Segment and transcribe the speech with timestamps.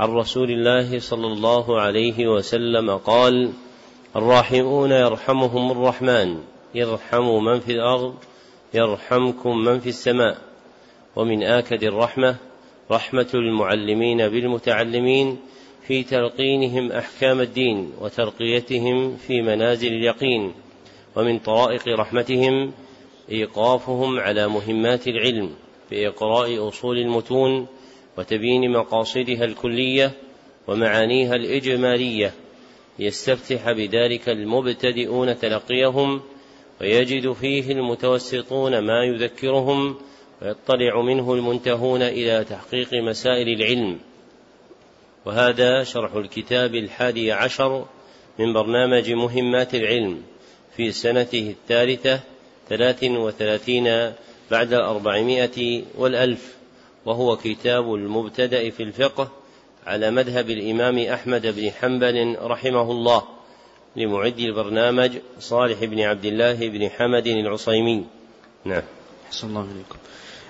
[0.00, 3.52] عن رسول الله صلى الله عليه وسلم قال
[4.16, 6.40] الراحمون يرحمهم الرحمن
[6.74, 8.14] يرحم من في الأرض
[8.74, 10.38] يرحمكم من في السماء.
[11.16, 12.36] ومن آكد الرحمة
[12.90, 15.38] رحمة المعلمين بالمتعلمين
[15.86, 20.52] في تلقينهم أحكام الدين وترقيتهم في منازل اليقين.
[21.16, 22.72] ومن طرائق رحمتهم
[23.30, 25.50] إيقافهم على مهمات العلم
[25.90, 27.66] بإقراء أصول المتون
[28.18, 30.12] وتبيين مقاصدها الكلية
[30.68, 32.34] ومعانيها الإجمالية.
[32.98, 36.20] ليستفتح بذلك المبتدئون تلقيهم
[36.80, 39.96] ويجد فيه المتوسطون ما يذكرهم
[40.42, 43.98] ويطلع منه المنتهون إلى تحقيق مسائل العلم.
[45.24, 47.86] وهذا شرح الكتاب الحادي عشر
[48.38, 50.22] من برنامج مهمات العلم
[50.76, 52.20] في سنته الثالثة
[52.68, 54.12] ثلاث وثلاثين
[54.50, 56.59] بعد الأربعمائة والألف.
[57.06, 59.30] وهو كتاب المبتدأ في الفقه
[59.86, 63.22] على مذهب الإمام أحمد بن حنبل رحمه الله
[63.96, 68.04] لمعد البرنامج صالح بن عبد الله بن حمد العصيمي.
[68.64, 68.82] نعم.
[69.26, 69.96] أحسن الله عليكم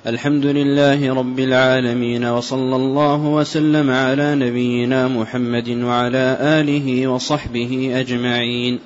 [0.07, 8.81] الحمد لله رب العالمين وصلى الله وسلم على نبينا محمد وعلى آله وصحبه أجمعين.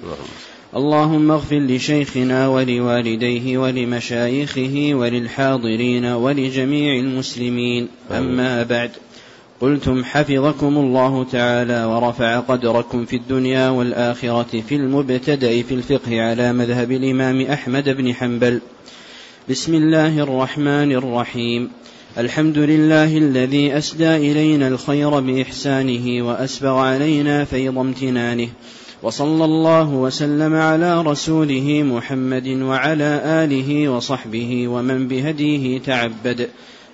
[0.76, 7.88] اللهم اغفر لشيخنا ولوالديه ولمشايخه وللحاضرين ولجميع المسلمين.
[8.10, 8.90] أما بعد
[9.60, 16.92] قلتم حفظكم الله تعالى ورفع قدركم في الدنيا والآخرة في المبتدأ في الفقه على مذهب
[16.92, 18.60] الإمام أحمد بن حنبل.
[19.50, 21.70] بسم الله الرحمن الرحيم.
[22.18, 28.48] الحمد لله الذي أسدى إلينا الخير بإحسانه وأسبغ علينا فيض امتنانه.
[29.04, 36.48] وصلى الله وسلم على رسوله محمد وعلى آله وصحبه ومن بهديه تعبد.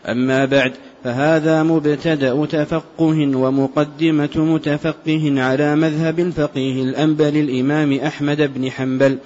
[0.06, 0.72] أما بعد
[1.04, 9.19] فهذا مبتدأ تفقه ومقدمة متفقه على مذهب الفقيه الأنبل الإمام أحمد بن حنبل.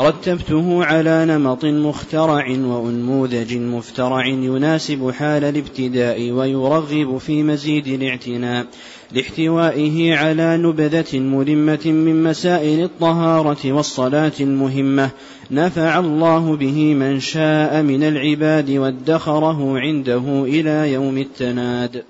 [0.00, 8.66] رتبته على نمط مخترع وأنموذج مفترع يناسب حال الابتداء ويرغب في مزيد الاعتناء.
[9.12, 15.10] لاحتوائه على نبذة ملمة من مسائل الطهارة والصلاة المهمة.
[15.50, 22.04] نفع الله به من شاء من العباد وادخره عنده إلى يوم التناد.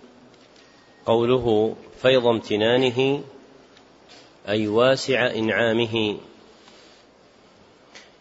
[1.07, 3.21] قوله فيض امتنانه
[4.49, 6.17] أي واسع إنعامه.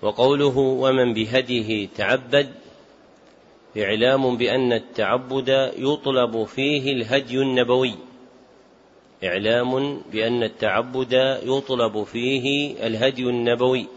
[0.02, 2.50] وقوله ومن بهديه تعبد
[3.78, 8.07] إعلام بأن التعبد يطلب فيه الهدي النبوي.
[9.24, 11.14] إعلام بأن التعبد
[11.44, 13.88] يطلب فيه الهدي النبوي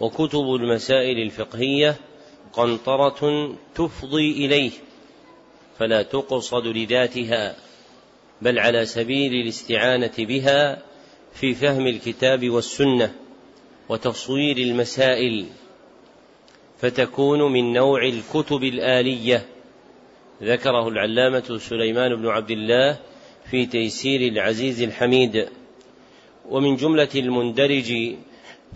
[0.00, 1.96] وكتب المسائل الفقهية
[2.52, 4.70] قنطرة تفضي إليه
[5.78, 7.56] فلا تقصد لذاتها
[8.42, 10.82] بل على سبيل الاستعانة بها
[11.34, 13.14] في فهم الكتاب والسنة
[13.88, 15.46] وتصوير المسائل
[16.78, 19.46] فتكون من نوع الكتب الآلية.
[20.42, 22.98] ذكره العلامة سليمان بن عبد الله
[23.52, 25.48] في تيسير العزيز الحميد
[26.50, 28.14] ومن جملة المندرج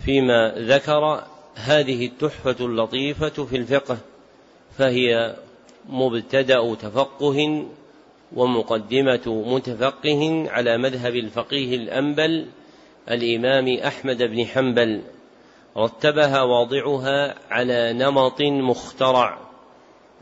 [0.05, 1.23] فيما ذكر
[1.55, 3.97] هذه التحفة اللطيفة في الفقه
[4.77, 5.35] فهي
[5.89, 7.67] مبتدأ تفقه
[8.35, 12.47] ومقدمة متفقه على مذهب الفقيه الأنبل
[13.11, 15.01] الإمام أحمد بن حنبل
[15.77, 19.39] رتبها واضعها على نمط مخترع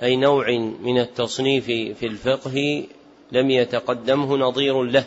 [0.04, 0.52] أي نوع
[0.82, 2.84] من التصنيف في الفقه
[3.32, 5.06] لم يتقدمه نظير له.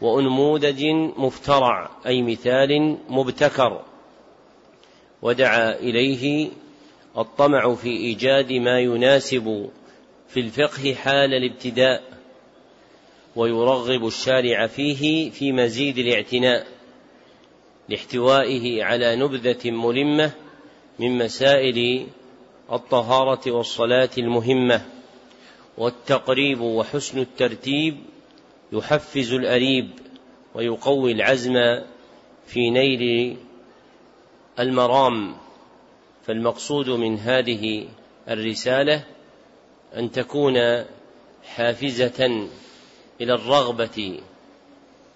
[0.00, 0.84] وأنموذج
[1.16, 3.82] مفترع أي مثال مبتكر.
[5.22, 6.50] ودعا إليه
[7.18, 9.70] الطمع في إيجاد ما يناسب
[10.28, 12.02] في الفقه حال الابتداء
[13.36, 16.66] ويرغب الشارع فيه في مزيد الاعتناء
[17.88, 20.32] لاحتوائه على نبذة ملمة
[20.98, 22.06] من مسائل
[22.72, 24.95] الطهارة والصلاة المهمة.
[25.78, 27.96] والتقريب وحسن الترتيب
[28.72, 29.90] يحفز الأريب
[30.54, 31.54] ويقوي العزم
[32.46, 33.36] في نيل
[34.58, 35.36] المرام.
[36.26, 37.88] فالمقصود من هذه
[38.28, 39.04] الرسالة
[39.96, 40.84] أن تكون
[41.44, 42.48] حافزة
[43.20, 44.20] إلى الرغبة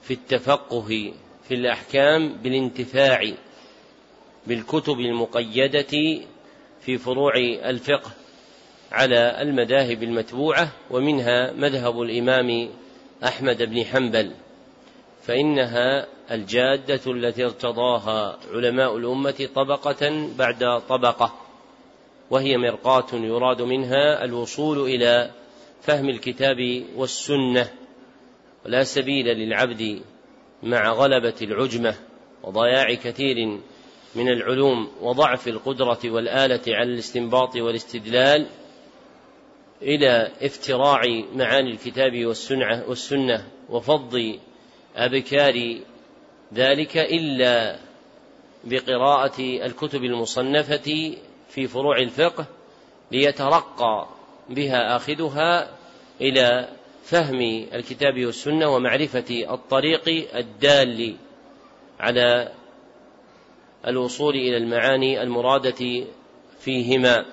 [0.02, 1.12] في التفقه
[1.48, 3.32] في الأحكام بالانتفاع
[4.46, 6.22] بالكتب المقيدة
[6.80, 7.36] في فروع
[7.70, 8.10] الفقه.
[8.92, 12.68] على المذاهب المتبوعة ومنها مذهب الإمام
[13.24, 14.30] أحمد بن حنبل.
[15.22, 21.34] فإنها الجادة التي ارتضاها علماء الأمة طبقة بعد طبقة
[22.30, 25.30] وهي مرقاة يراد منها الوصول إلى
[25.82, 27.70] فهم الكتاب والسنة.
[28.66, 30.00] ولا سبيل للعبد
[30.62, 31.94] مع غلبة العجمة
[32.42, 33.58] وضياع كثير
[34.14, 38.46] من العلوم وضعف القدرة والآلة على الاستنباط والاستدلال.
[39.82, 41.02] إلى افتراع
[41.34, 44.38] معاني الكتاب والسنة, والسنة وفض
[44.96, 45.78] أبكار
[46.54, 47.78] ذلك إلا
[48.64, 51.16] بقراءة الكتب المصنفة
[51.48, 52.46] في فروع الفقه
[53.12, 54.08] ليترقى
[54.48, 55.70] بها آخذها
[56.20, 56.68] إلى
[57.04, 57.40] فهم
[57.74, 61.16] الكتاب والسنة ومعرفة الطريق الدال
[62.00, 62.52] على
[63.86, 66.04] الوصول إلى المعاني المرادة
[66.60, 67.26] فيهما.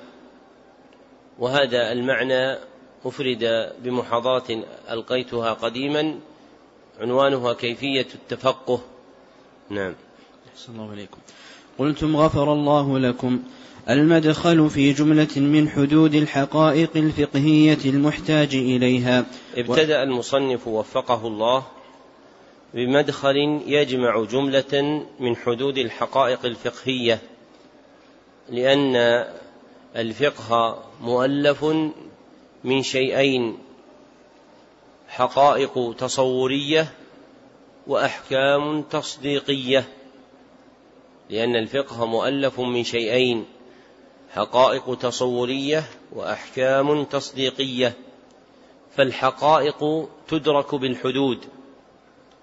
[1.39, 2.57] وهذا المعنى
[3.05, 6.15] أفرد بمحاضرة ألقيتها قديما
[6.99, 8.81] عنوانها كيفية التفقه.
[9.69, 9.95] نعم.
[10.53, 11.17] أحسن الله عليكم
[11.79, 13.43] قلتم غفر الله لكم.
[13.89, 19.25] المدخل في جملة من حدود الحقائق الفقهية المحتاج إليها.
[19.55, 21.63] ابتدأ المصنف وفقه الله
[22.73, 27.19] بمدخل يجمع جملة من حدود الحقائق الفقهية
[28.49, 29.23] لأن
[29.97, 31.63] الفقه مؤلف
[32.63, 33.57] من شيئين
[35.07, 36.93] حقائق تصورية
[37.87, 39.83] وأحكام تصديقية
[41.29, 43.45] لأن الفقه مؤلف من شيئين
[44.33, 45.83] حقائق تصورية
[46.13, 47.93] وأحكام تصديقية.
[48.95, 51.45] فالحقائق تدرك بالحدود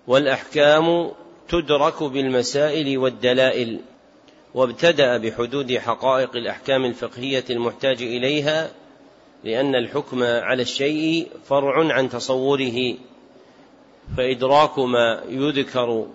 [0.07, 1.11] والأحكام
[1.49, 3.81] تدرك بالمسائل والدلائل.
[4.55, 8.71] وابتدأ بحدود حقائق الأحكام الفقهية المحتاج إليها
[9.45, 12.95] لأن الحكم على الشيء فرع عن تصوره
[14.17, 16.07] فإدراك ما يذكر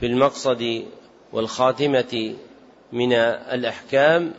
[0.00, 0.84] في المقصد
[1.32, 2.34] والخاتمة
[2.92, 4.32] من الأحكام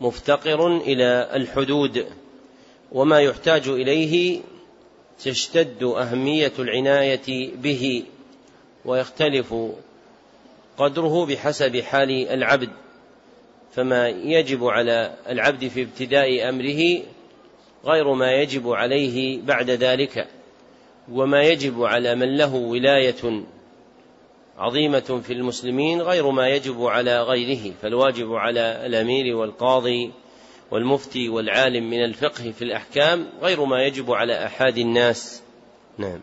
[0.00, 2.06] مفتقر إلى الحدود
[2.92, 4.40] وما يحتاج إليه
[5.24, 8.04] تشتد أهمية العناية به
[8.84, 9.54] ويختلف
[10.78, 12.70] قدره بحسب حال العبد
[13.72, 17.02] فما يجب على العبد في ابتداء أمره
[17.84, 20.26] غير ما يجب عليه بعد ذلك
[21.12, 23.44] وما يجب على من له ولاية
[24.58, 30.12] عظيمة في المسلمين غير ما يجب على غيره فالواجب على الأمير والقاضي
[30.70, 35.42] والمفتي والعالم من الفقه في الأحكام غير ما يجب على احاد الناس.
[35.98, 36.20] نعم.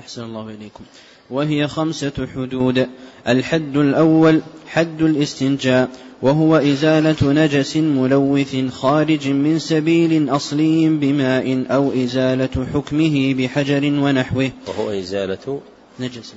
[0.00, 0.84] أحسن الله إليكم.
[1.30, 2.86] وهي خمسة حدود.
[3.28, 5.88] الحد الأول حد الاستنجاء
[6.22, 14.50] وهو إزالة نجس ملوث خارج من سبيل أصلي بماء أو إزالة حكمه بحجر ونحوه.
[14.68, 15.60] وهو إزالة
[16.00, 16.34] نجس.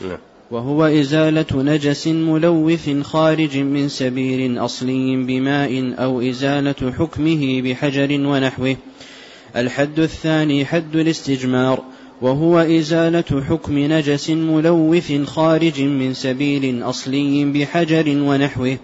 [0.00, 0.18] نعم.
[0.50, 8.76] وهو إزالة نجس ملوث خارج من سبيل أصلي بماء أو إزالة حكمه بحجر ونحوه.
[9.56, 18.76] الحد الثاني حد الاستجمار وهو إزالة حكم نجس ملوث خارج من سبيل أصلي بحجر ونحوه.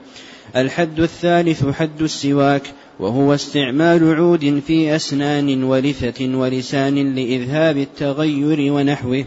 [0.56, 2.62] الحد الثالث حد السواك
[3.00, 9.24] وهو استعمال عود في أسنان ولثة ولسان لإذهاب التغير ونحوه.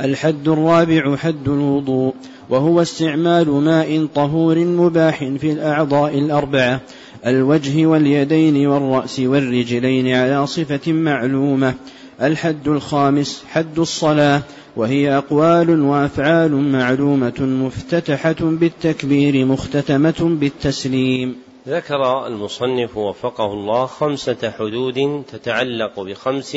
[0.00, 2.14] الحد الرابع حد الوضوء
[2.50, 6.80] وهو استعمال ماء طهور مباح في الأعضاء الأربعة
[7.26, 11.74] الوجه واليدين والرأس والرجلين على صفة معلومة.
[12.22, 14.42] الحد الخامس حد الصلاة
[14.76, 21.36] وهي أقوال وأفعال معلومة مفتتحة بالتكبير مختتمة بالتسليم.
[21.68, 26.56] ذكر المصنف وفقه الله خمسة حدود تتعلق بخمس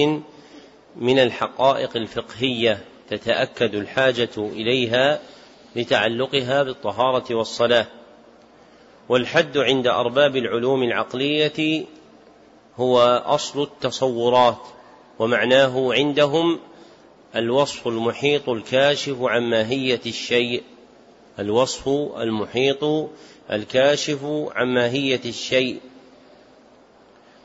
[0.95, 2.77] من الحقائق الفقهية
[3.09, 5.19] تتأكد الحاجة إليها
[5.75, 7.85] لتعلقها بالطهارة والصلاة.
[9.09, 11.85] والحد عند أرباب العلوم العقلية
[12.77, 14.57] هو أصل التصورات
[15.19, 16.59] ومعناه عندهم
[17.35, 20.63] الوصف المحيط الكاشف عن ماهية الشيء.
[21.39, 23.09] الوصف المحيط
[23.51, 24.19] الكاشف
[24.55, 25.79] عن ماهية الشيء.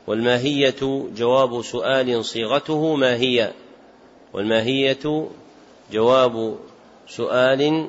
[0.07, 3.51] والماهية جواب سؤال صيغته ما هي؟
[4.33, 5.27] والماهية
[5.91, 6.57] جواب
[7.07, 7.87] سؤال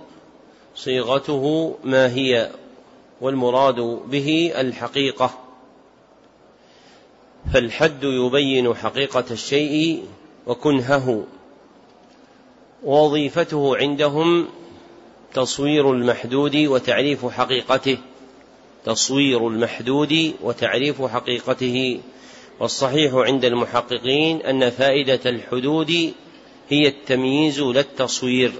[0.74, 2.50] صيغته ما هي؟
[3.20, 3.80] والمراد
[4.10, 5.47] به الحقيقة.
[7.52, 10.04] فالحد يبين حقيقة الشيء
[10.46, 11.24] وكنهه.
[12.84, 14.48] ووظيفته عندهم
[15.34, 17.98] تصوير المحدود وتعريف حقيقته.
[18.84, 22.00] تصوير المحدود وتعريف حقيقته.
[22.60, 26.12] والصحيح عند المحققين أن فائدة الحدود
[26.68, 28.52] هي التمييز لا التصوير.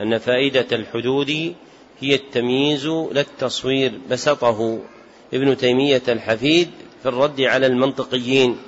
[0.00, 1.54] أن فائدة الحدود
[2.00, 3.92] هي التمييز لا التصوير.
[4.10, 4.78] بسطه
[5.34, 6.70] ابن تيمية الحفيد
[7.04, 8.58] في الرد على المنطقيين.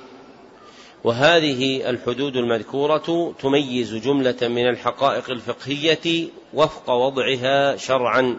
[1.03, 8.37] وهذه الحدود المذكورة تميز جملة من الحقائق الفقهية وفق وضعها شرعا.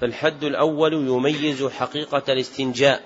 [0.00, 3.02] فالحد الأول يميز حقيقة الاستنجاء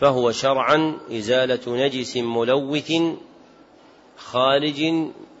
[0.00, 2.92] فهو شرعا إزالة نجس ملوث
[4.16, 4.82] خارج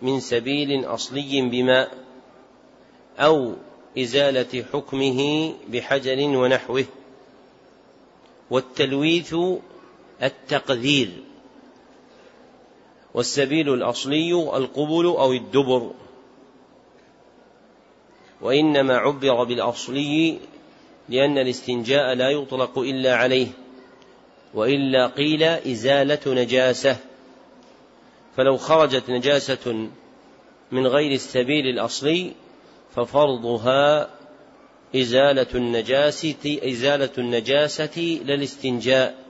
[0.02, 1.90] من سبيل أصلي بماء
[3.18, 3.54] أو
[3.98, 6.84] إزالة حكمه بحجر ونحوه.
[8.54, 9.34] والتلويث
[10.22, 11.10] التقذير
[13.14, 15.90] والسبيل الأصلي القبل أو الدبر.
[18.40, 20.38] وإنما عبر بالأصلي
[21.08, 23.46] لأن الاستنجاء لا يطلق إلا عليه
[24.54, 26.96] وإلا قيل إزالة نجاسة.
[28.36, 29.88] فلو خرجت نجاسة
[30.72, 32.32] من غير السبيل الأصلي
[32.96, 34.10] ففرضها
[34.94, 39.24] إزالة النجاسة إزالة النجاسة للاستنجاء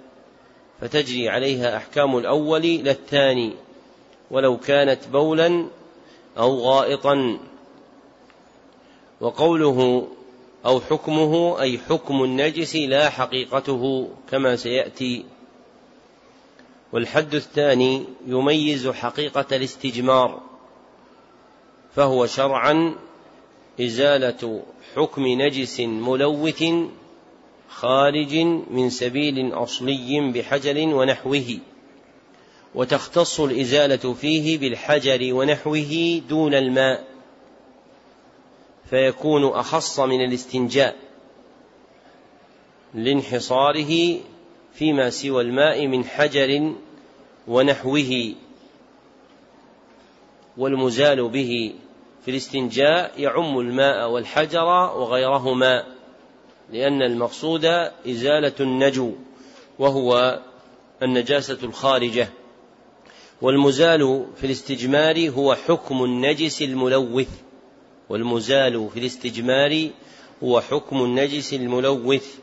[0.80, 3.52] فتجري عليها أحكام الأول للثاني
[4.30, 5.66] ولو كانت بولا
[6.38, 7.38] أو غائطا.
[9.20, 10.08] وقوله
[10.66, 15.24] أو حكمه أي حكم النجس لا حقيقته كما سيأتي.
[16.92, 20.40] والحد الثاني يميز حقيقة الاستجمار
[21.96, 22.94] فهو شرعا
[23.80, 24.62] إزالة
[24.96, 26.64] حكم نجس ملوث
[27.68, 28.36] خارج
[28.70, 31.58] من سبيل أصلي بحجر ونحوه
[32.74, 37.04] وتختص الإزالة فيه بالحجر ونحوه دون الماء
[38.90, 40.96] فيكون أخص من الاستنجاء
[42.94, 44.20] لانحصاره
[44.74, 46.72] فيما سوى الماء من حجر
[47.48, 48.34] ونحوه
[50.56, 51.74] والمزال به
[52.24, 54.66] في الاستنجاء يعم الماء والحجر
[54.96, 55.84] وغيرهما
[56.72, 57.64] لأن المقصود
[58.08, 59.12] إزالة النجو
[59.78, 60.40] وهو
[61.02, 62.28] النجاسة الخارجة.
[63.42, 67.28] والمزال في الاستجمار هو حكم النجس الملوث.
[68.08, 69.90] والمزال في الاستجمار
[70.42, 72.34] هو حكم النجس الملوث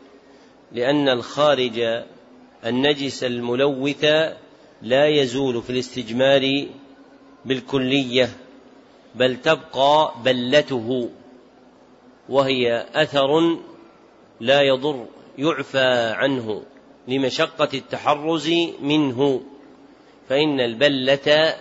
[0.71, 2.03] لأن الخارج
[2.65, 4.05] النجس الملوث
[4.81, 6.65] لا يزول في الاستجمار
[7.45, 8.29] بالكلية.
[9.15, 11.09] بل تبقى بلته
[12.29, 13.57] وهي أثر
[14.39, 15.05] لا يضر
[15.37, 16.63] يعفى عنه
[17.07, 18.49] لمشقة التحرز
[18.81, 19.41] منه.
[20.29, 21.55] فإن البلة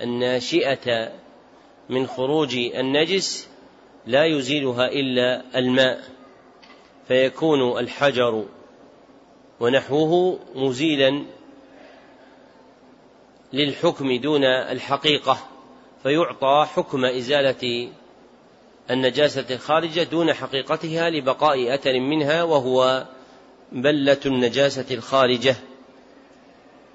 [0.00, 1.12] الناشئة
[1.88, 3.48] من خروج النجس
[4.06, 6.04] لا يزيلها إلا الماء
[7.08, 8.44] فيكون الحجر
[9.60, 11.24] ونحوه مزيلا
[13.52, 15.51] للحكم دون الحقيقة.
[16.02, 17.88] فيعطى حكم إزالة
[18.90, 23.06] النجاسة الخارجة دون حقيقتها لبقاء أثر منها وهو
[23.72, 25.56] بلة النجاسة الخارجة.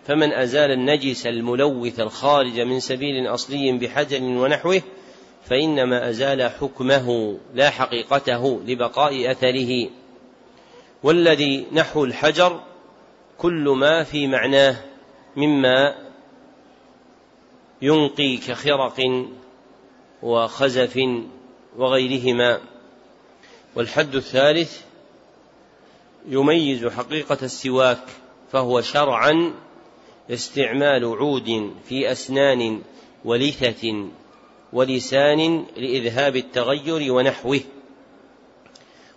[0.08, 4.82] فمن أزال النجس الملوث الخارج من سبيل أصلي بحجر ونحوه
[5.46, 9.90] فإنما أزال حكمه لا حقيقته لبقاء أثره.
[11.04, 12.62] والذي نحو الحجر
[13.38, 14.76] كل ما في معناه
[15.36, 16.07] مما
[17.81, 19.25] ينقي كخرق
[20.24, 21.00] وخزف
[21.77, 22.60] وغيرهما.
[23.75, 24.81] والحد الثالث
[26.29, 28.03] يميز حقيقة السواك
[28.51, 29.53] فهو شرعا
[30.29, 32.81] استعمال عود في أسنان
[33.25, 34.07] ولثة
[34.74, 37.60] ولسان لإذهاب التغير ونحوه.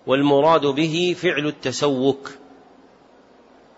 [0.06, 2.30] والمراد به فعل التسوك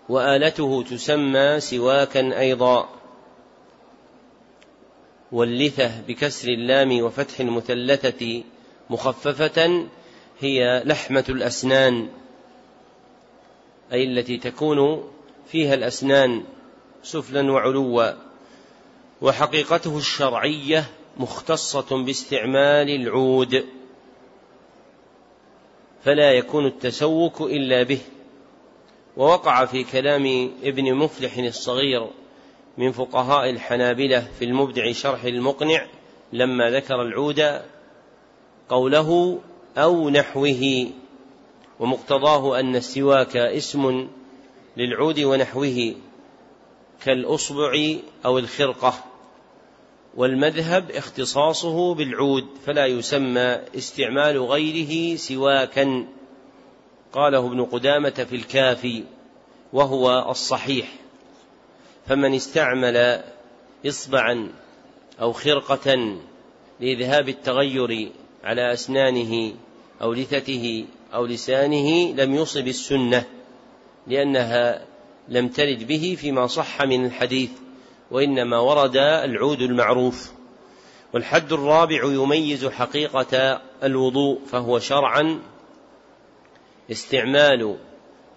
[0.09, 3.02] وآلته تسمى سواكا أيضا.
[5.33, 8.43] واللثة بكسر اللام وفتح المثلثة
[8.89, 9.87] مخففة
[10.39, 12.09] هي لحمة الأسنان
[13.93, 15.09] أي التي تكون
[15.47, 16.43] فيها الأسنان
[17.03, 18.11] سفلا وعلوا
[19.21, 20.85] وحقيقته الشرعية
[21.17, 23.65] مختصة باستعمال العود
[26.03, 27.99] فلا يكون التسوك إلا به.
[29.17, 32.07] ووقع في كلام ابن مفلح الصغير
[32.77, 35.85] من فقهاء الحنابلة في المبدع شرح المقنع
[36.33, 37.61] لما ذكر العود
[38.69, 39.39] قوله
[39.77, 40.87] أو نحوه
[41.79, 44.07] ومقتضاه أن السواك اسم
[44.77, 45.95] للعود ونحوه
[47.03, 48.93] كالأصبع أو الخرقة
[50.15, 56.07] والمذهب اختصاصه بالعود فلا يسمى استعمال غيره سواكا.
[57.13, 59.03] قاله ابن قدامة في الكافي
[59.73, 61.02] وهو الصحيح.
[62.07, 63.23] فمن استعمل
[63.87, 64.49] إصبعا
[65.21, 66.17] أو خرقة
[66.79, 68.11] لإذهاب التغير
[68.43, 69.53] على أسنانه
[70.01, 73.25] أو لثته أو لسانه لم يصب السنة
[74.07, 74.85] لأنها
[75.29, 77.51] لم ترد به فيما صح من الحديث
[78.11, 80.31] وإنما ورد العود المعروف.
[81.13, 85.39] والحد الرابع يميز حقيقة الوضوء فهو شرعا
[86.91, 87.77] استعمال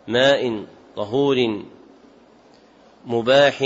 [0.08, 0.64] ماء
[0.96, 1.62] طهور
[3.06, 3.58] مباح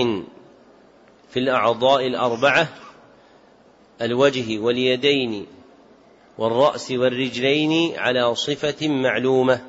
[1.30, 2.68] في الأعضاء الأربعة
[4.02, 5.46] الوجه واليدين
[6.38, 9.60] والرأس والرجلين على صفة معلومة.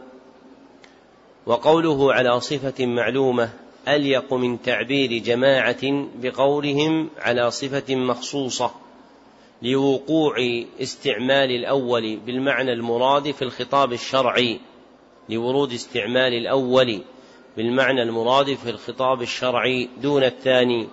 [1.46, 3.50] وقوله على صفة معلومة
[3.88, 8.72] أليق من تعبير جماعة بقولهم على صفة مخصوصة
[9.62, 10.36] لوقوع
[10.82, 14.60] استعمال الأول بالمعنى المراد في الخطاب الشرعي
[15.30, 17.02] لورود استعمال الأول
[17.58, 20.88] بالمعنى المراد في الخطاب الشرعي دون الثاني.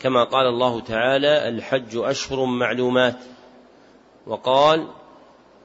[0.00, 3.18] كما قال الله تعالى الحج أشهر معلومات.
[4.26, 4.88] وقال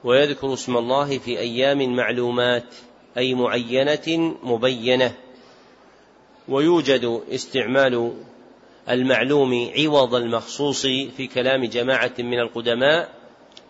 [0.04, 2.74] ويذكر اسم الله في أيام معلومات
[3.18, 5.14] أي معينة مبينة.
[6.48, 8.12] ويوجد استعمال
[8.90, 13.08] المعلوم عوض المخصوص في كلام جماعة من القدماء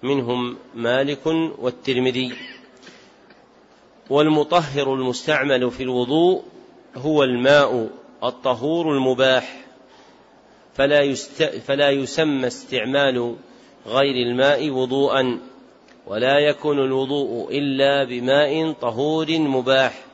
[0.03, 1.27] منهم مالك
[1.59, 2.33] والترمذي.
[4.11, 6.43] والمطهر المستعمل في الوضوء
[6.97, 7.89] هو الماء
[8.25, 9.65] الطهور المباح
[10.75, 13.37] فلا, يست فلا يسمى استعمال
[13.87, 15.41] غير الماء وضوءا
[16.07, 20.05] ولا يكون الوضوء إلا بماء طهور مباح.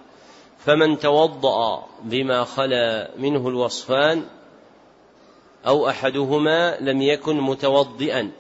[0.58, 4.24] فمن توضأ بما خلا منه الوصفان
[5.66, 8.30] أو أحدهما لم يكن متوضئا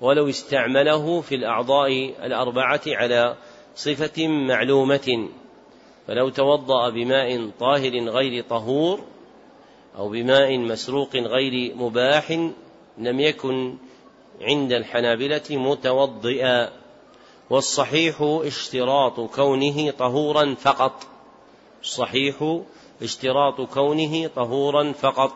[0.00, 3.36] ولو استعمله في الأعضاء الأربعة على
[3.76, 5.28] صفة معلومة
[6.06, 9.00] فلو توضأ بماء طاهر غير طهور
[9.98, 12.30] أو بماء مسروق غير مباح
[12.98, 13.74] لم يكن
[14.40, 16.72] عند الحنابلة متوضئا.
[17.50, 21.06] والصحيح اشتراط كونه طهورا فقط.
[21.82, 22.60] الصحيح
[23.02, 25.32] اشتراط كونه طهورا فقط.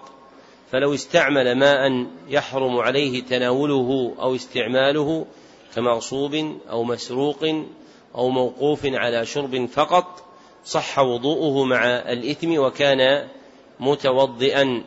[0.72, 5.27] فلو استعمل ماء يحرم عليه تناوله أو استعماله
[5.75, 7.44] كمغصوب أو مسروق
[8.16, 10.24] أو موقوف على شرب فقط
[10.64, 13.29] صح وضوءه مع الإثم وكان
[13.81, 14.85] متوضئا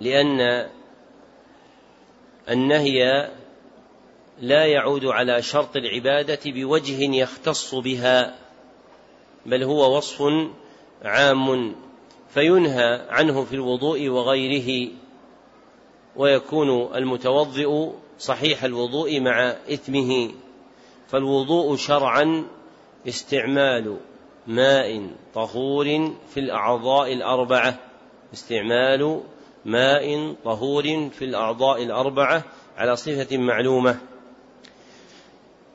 [0.00, 0.68] لأن
[2.50, 3.30] النهي
[4.40, 8.38] لا يعود على شرط العبادة بوجه يختص بها
[9.46, 10.22] بل هو وصف
[11.02, 11.74] عام
[12.28, 14.90] فينهى عنه في الوضوء وغيره
[16.16, 20.30] ويكون المتوضئ صحيح الوضوء مع إثمه.
[21.14, 22.46] فالوضوء شرعا
[23.08, 23.96] استعمال
[24.46, 27.78] ماء طهور في الأعضاء الأربعة.
[28.32, 29.20] استعمال
[29.64, 32.44] ماء طهور في الأعضاء الأربعة
[32.76, 33.98] على صفة معلومة.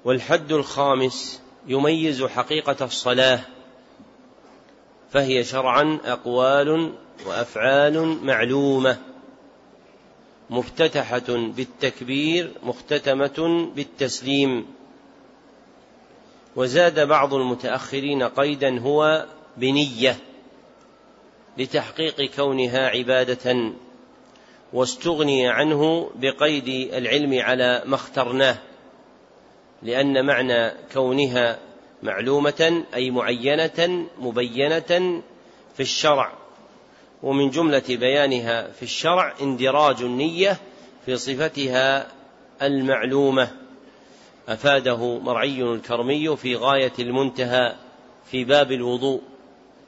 [0.06, 3.39] والحد الخامس يميز حقيقة الصلاة
[5.12, 6.93] فهي شرعا أقوال
[7.25, 8.97] وأفعال معلومة
[10.49, 14.79] مفتتحة بالتكبير مختتمة بالتسليم.
[16.56, 19.26] وزاد بعض المتأخرين قيدا هو
[19.58, 20.18] بنية
[21.58, 23.74] لتحقيق كونها عبادة
[24.74, 28.58] واستغني عنه بقيد العلم على ما اخترناه
[29.84, 31.60] لأن معنى كونها
[32.04, 35.22] معلومة أي معينة مبينة
[35.74, 36.34] في الشرع
[37.24, 40.58] ومن جملة بيانها في الشرع اندراج النية
[41.06, 42.08] في صفتها
[42.62, 43.52] المعلومة.
[44.50, 47.76] أفاده مرعي الكرمي في غاية المنتهى
[48.32, 49.22] في باب الوضوء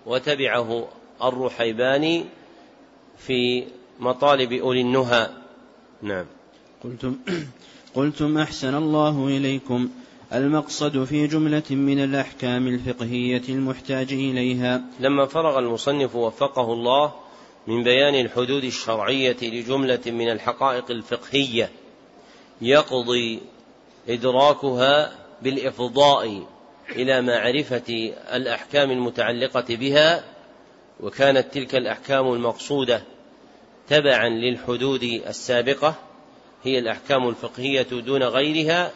[0.05, 0.87] وتبعه
[1.23, 2.25] الرحيباني
[3.17, 3.63] في
[3.99, 5.29] مطالب أولي النهى.
[6.01, 6.25] نعم.
[6.83, 7.15] قلتم
[7.95, 9.89] قلتم أحسن الله إليكم.
[10.33, 14.81] المقصد في جملة من الأحكام الفقهية المحتاج إليها.
[14.99, 17.13] لما فرغ المصنف وفقه الله
[17.67, 21.69] من بيان الحدود الشرعية لجملة من الحقائق الفقهية
[22.61, 23.39] يقضي
[24.09, 25.11] إدراكها
[25.41, 26.43] بالإفضاء
[26.89, 30.23] إلى معرفة الأحكام المتعلقة بها
[30.99, 33.03] وكانت تلك الأحكام المقصودة
[33.89, 35.95] تبعا للحدود السابقة
[36.63, 38.91] هي الأحكام الفقهية دون غيرها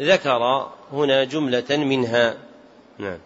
[0.00, 2.36] ذكر هنا جملة منها.
[2.98, 3.18] نعم.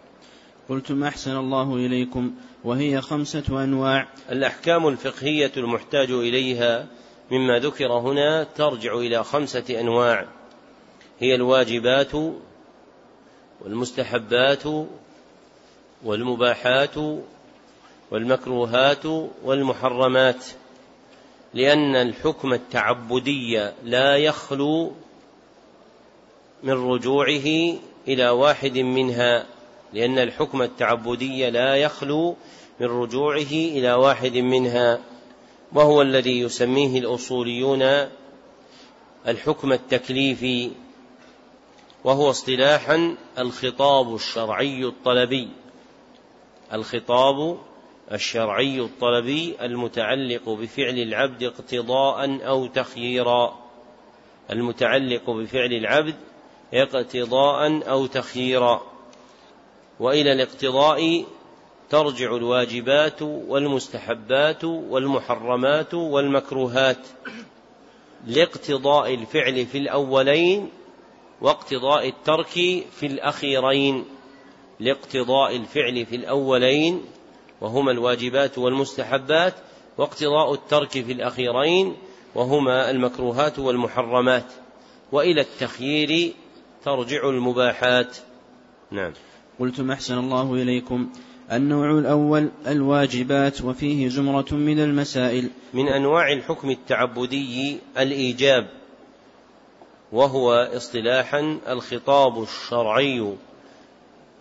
[0.69, 2.31] قلتم أحسن الله إليكم
[2.63, 4.07] وهي خمسة أنواع.
[4.31, 6.87] الأحكام الفقهية المحتاج إليها
[7.31, 10.25] مما ذكر هنا ترجع إلى خمسة أنواع.
[11.19, 12.11] هي الواجبات
[13.61, 14.63] والمستحبات
[16.03, 16.95] والمباحات
[18.11, 19.05] والمكروهات
[19.43, 20.45] والمحرمات
[21.53, 24.91] لأن الحكم التعبدي لا يخلو
[26.63, 29.45] من رجوعه إلى واحد منها
[29.93, 32.35] لأن الحكم التعبدي لا يخلو
[32.79, 34.99] من رجوعه إلى واحد منها
[35.73, 38.07] وهو الذي يسميه الأصوليون
[39.27, 40.71] الحكم التكليفي.
[42.05, 45.49] وهو اصطلاحا الخطاب الشرعي الطلبي.
[46.73, 47.57] الخطاب
[48.11, 53.59] الشرعي الطلبي المتعلق بفعل العبد اقتضاء أو تخييرا.
[54.51, 56.15] المتعلق بفعل العبد
[56.73, 58.81] اقتضاء أو تخييرا.
[59.99, 61.25] وإلى الاقتضاء
[61.89, 67.07] ترجع الواجبات والمستحبات والمحرمات والمكروهات.
[68.27, 70.69] لاقتضاء الفعل في الأولين
[71.41, 72.49] واقتضاء الترك
[72.91, 74.05] في الأخيرين
[74.79, 77.01] لاقتضاء الفعل في الأولين
[77.61, 79.53] وهما الواجبات والمستحبات
[79.97, 81.95] واقتضاء الترك في الأخيرين
[82.35, 84.45] وهما المكروهات والمحرمات.
[85.11, 86.33] وإلى التخيير
[86.85, 88.17] ترجع المباحات.
[88.91, 89.13] نعم.
[89.59, 91.09] قلتم أحسن الله إليكم
[91.51, 95.49] النوع الأول الواجبات وفيه زمرة من المسائل.
[95.73, 98.67] من أنواع الحكم التعبدي الإيجاب.
[100.15, 103.33] وهو اصطلاحا الخطاب الشرعي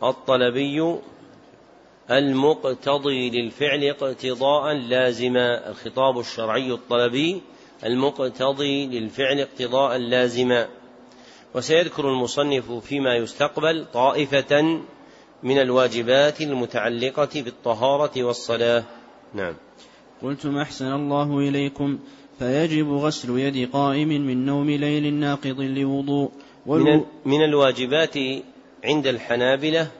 [0.02, 0.98] الطلبي
[2.10, 7.42] المقتضي للفعل اقتضاء لازما الخطاب الشرعي الطلبي
[7.84, 10.68] المقتضي للفعل اقتضاء لازما
[11.54, 14.80] وسيذكر المصنف فيما يستقبل طائفة
[15.42, 18.84] من الواجبات المتعلقة بالطهارة والصلاة.
[19.34, 19.54] نعم.
[20.22, 21.98] قلتم أحسن الله إليكم.
[22.38, 26.30] فيجب غسل يد قائم من نوم ليل ناقض لوضوء.
[26.66, 28.16] من, من الواجبات
[28.84, 29.90] عند الحنابلة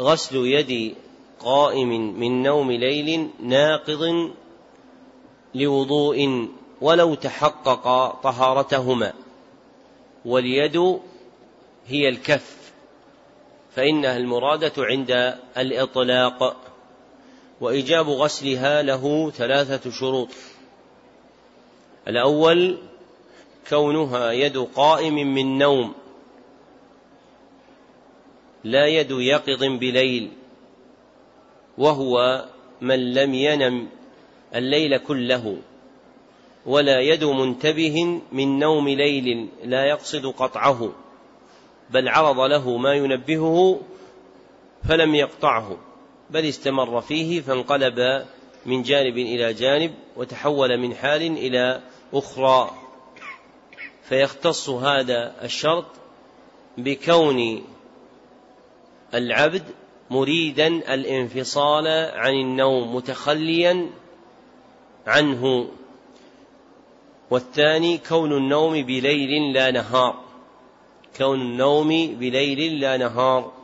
[0.00, 0.94] غسل يد
[1.40, 4.30] قائم من نوم ليل ناقض
[5.54, 6.48] لوضوء
[6.80, 9.12] ولو تحقق طهارتهما.
[10.24, 10.76] واليد
[11.86, 12.72] هي الكف
[13.74, 16.69] فإنها المرادة عند الإطلاق.
[17.60, 20.28] وإيجاب غسلها له ثلاثة شروط.
[22.08, 22.78] الأول
[23.68, 25.94] كونها يد قائم من نوم
[28.64, 30.30] لا يد يقظ بليل
[31.78, 32.44] وهو
[32.80, 33.88] من لم ينم
[34.54, 35.56] الليل كله
[36.66, 40.92] ولا يد منتبه من نوم ليل لا يقصد قطعه
[41.90, 43.80] بل عرض له ما ينبهه
[44.88, 45.76] فلم يقطعه.
[46.30, 48.26] بل استمر فيه فانقلب
[48.66, 51.80] من جانب إلى جانب وتحول من حال إلى
[52.14, 52.70] أخرى.
[54.02, 55.86] فيختص هذا الشرط
[56.78, 57.64] بكون
[59.14, 59.62] العبد
[60.10, 63.90] مريدا الانفصال عن النوم متخليا
[65.06, 65.68] عنه.
[67.30, 70.20] والثاني كون النوم بليل لا نهار.
[71.16, 73.59] كون النوم بليل لا نهار.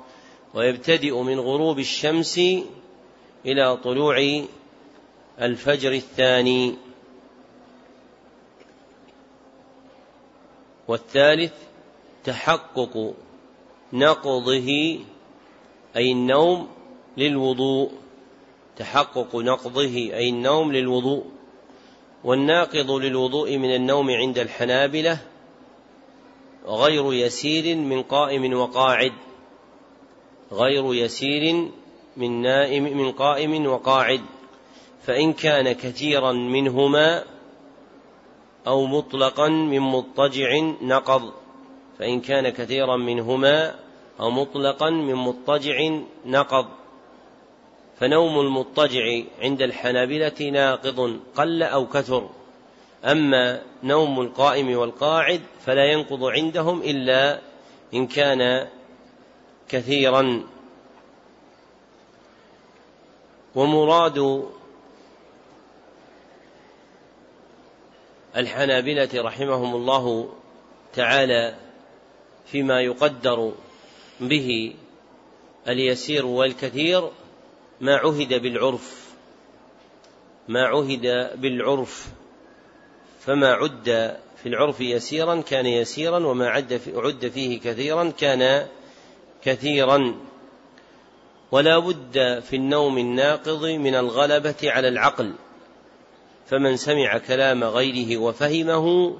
[0.56, 2.40] ويبتدئ من غروب الشمس
[3.46, 4.44] إلى طلوع
[5.40, 6.74] الفجر الثاني.
[10.88, 11.52] والثالث
[12.24, 13.14] تحقق
[13.92, 14.68] نقضه
[15.96, 16.68] أي النوم
[17.16, 17.92] للوضوء.
[18.76, 21.24] تحقق نقضه أي النوم للوضوء.
[22.24, 25.18] والناقض للوضوء من النوم عند الحنابلة
[26.66, 29.12] غير يسير من قائم وقاعد.
[30.52, 31.70] غير يسير
[32.16, 34.20] من نائم من قائم وقاعد.
[35.02, 37.24] فإن كان كثيرا منهما
[38.66, 41.32] أو مطلقا من مضطجع نقض.
[41.98, 43.74] فإن كان كثيرا منهما
[44.20, 45.88] أو مطلقا من مضطجع
[46.26, 46.66] نقض.
[47.98, 52.28] فنوم المضطجع عند الحنابلة ناقض قل أو كثر.
[53.04, 57.40] أما نوم القائم والقاعد فلا ينقض عندهم إلا
[57.94, 58.66] إن كان
[59.68, 60.46] كثيرا.
[63.54, 64.44] ومراد
[68.36, 70.34] الحنابلة رحمهم الله
[70.94, 71.54] تعالى
[72.46, 73.52] فيما يقدر
[74.20, 74.74] به
[75.68, 77.10] اليسير والكثير
[77.80, 79.06] ما عهد بالعرف
[80.48, 82.08] ما عهد بالعرف.
[83.20, 88.66] فما عد في العرف يسيرا كان يسيرا وما عد عد فيه كثيرا كان
[89.46, 90.14] كثيرا
[91.52, 95.32] ولا بد في النوم الناقض من الغلبة على العقل
[96.46, 99.16] فمن سمع كلام غيره وفهمه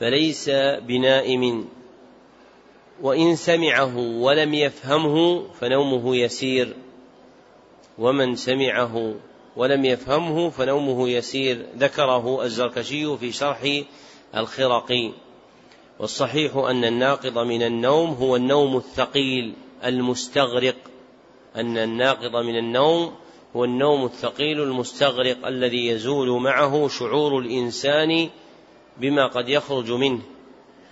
[0.00, 1.68] فليس بنائم.
[3.02, 6.76] وإن سمعه ولم يفهمه فنومه يسير
[7.98, 9.14] ومن سمعه
[9.56, 11.66] ولم يفهمه فنومه يسير.
[11.78, 13.82] ذكره الزركشي في شرح
[14.36, 15.12] الخرقي.
[16.00, 20.76] والصحيح أن الناقض من النوم هو النوم الثقيل المستغرق.
[21.56, 23.12] أن الناقض من النوم
[23.56, 28.28] هو النوم الثقيل المستغرق الذي يزول معه شعور الإنسان
[28.96, 30.20] بما قد يخرج منه.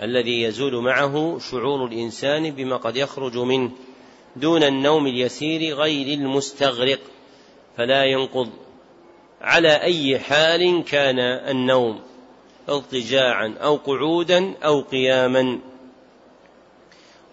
[0.03, 3.71] الذي يزول معه شعور الإنسان بما قد يخرج منه.
[4.37, 7.01] دون النوم اليسير غير المستغرق.
[7.77, 8.51] فلا ينقض.
[9.41, 12.08] على أي حال كان النوم.
[12.69, 15.59] اضطجاعا أو قعودا أو قياما.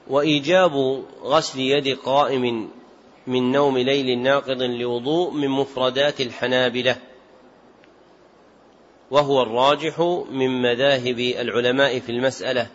[0.08, 2.70] وإيجاب غسل يد قائم
[3.28, 6.98] من نوم ليل ناقض لوضوء من مفردات الحنابلة.
[9.12, 10.00] وهو الراجح
[10.32, 12.68] من مذاهب العلماء في المسألة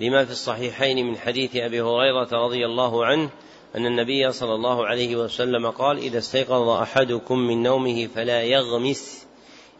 [0.00, 3.30] لما في الصحيحين من حديث أبي هريرة رضي الله عنه
[3.76, 9.23] أن النبي صلى الله عليه وسلم قال إذا استيقظ أحدكم من نومه فلا يغمس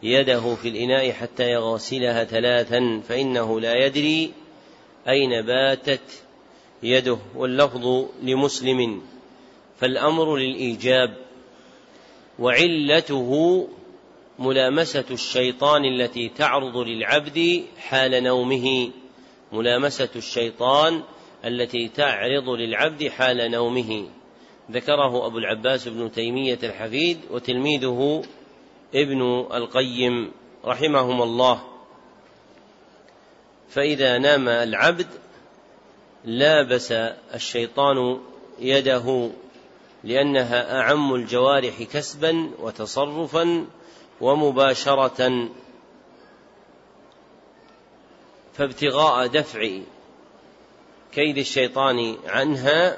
[0.04, 4.32] يده في الإناء حتى يغسلها ثلاثا فإنه لا يدري
[5.08, 6.24] أين باتت
[6.82, 7.18] يده.
[7.36, 9.02] واللفظ لمسلم
[9.80, 11.16] فالأمر للإيجاب.
[12.38, 13.68] وعلته
[14.38, 18.90] ملامسة الشيطان التي تعرض للعبد حال نومه.
[19.52, 21.02] ملامسة الشيطان
[21.44, 24.08] التي تعرض للعبد حال نومه.
[24.70, 28.22] ذكره أبو العباس بن تيمية الحفيد وتلميذه
[28.94, 30.33] ابن القيم
[30.64, 31.62] رحمهما الله.
[33.70, 35.07] فإذا نام العبد
[36.24, 36.92] لابس
[37.35, 38.20] الشيطان
[38.59, 39.30] يده
[40.04, 43.66] لأنها أعم الجوارح كسبا وتصرفا
[44.20, 45.48] ومباشرة.
[48.54, 49.78] فابتغاء دفع
[51.12, 52.96] كيد الشيطان عنها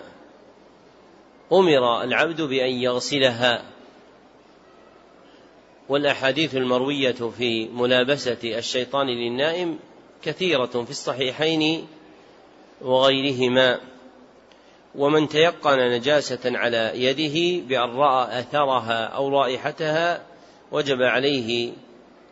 [1.52, 3.75] أمر العبد بأن يغسلها.
[5.88, 9.78] والأحاديث المروية في ملابسة الشيطان للنائم
[10.22, 11.86] كثيرة في الصحيحين
[12.80, 13.80] وغيرهما.
[14.94, 20.22] ومن تيقن نجاسة على يده بأن رأى أثرها أو رائحتها
[20.72, 21.72] وجب عليه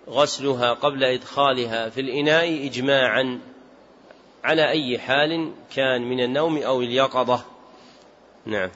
[0.08, 3.40] غسلها قبل إدخالها في الإناء إجماعا
[4.44, 7.44] على أي حال كان من النوم أو اليقظة.
[8.46, 8.70] نعم.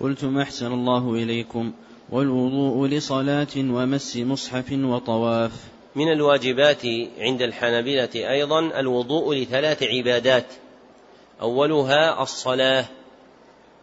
[0.00, 1.72] قلتم أحسن الله إليكم.
[2.10, 5.52] والوضوء لصلاة ومس مصحف وطواف.
[5.94, 6.86] من الواجبات
[7.18, 10.46] عند الحنابلة أيضا الوضوء لثلاث عبادات.
[11.40, 12.84] أولها الصلاة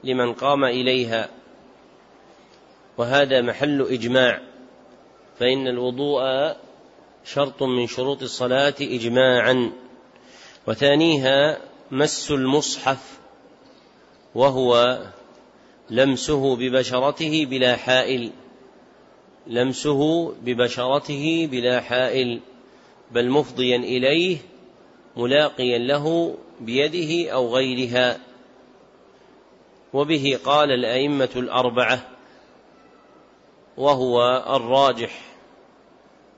[0.03, 1.29] لمن قام إليها
[2.97, 4.41] وهذا محل إجماع.
[5.39, 6.21] فإن الوضوء
[7.25, 9.71] شرط من شروط الصلاة إجماعا.
[10.67, 11.57] وثانيها
[11.91, 13.19] مس المصحف
[14.35, 14.99] وهو
[15.91, 18.31] لمسه ببشرته بلا حائل.
[19.47, 22.39] لمسه ببشرته بلا حائل.
[23.11, 24.37] بل مفضيا إليه
[25.17, 28.19] ملاقيا له بيده أو غيرها.
[29.93, 32.07] وبه قال الأئمة الأربعة
[33.77, 35.21] وهو الراجح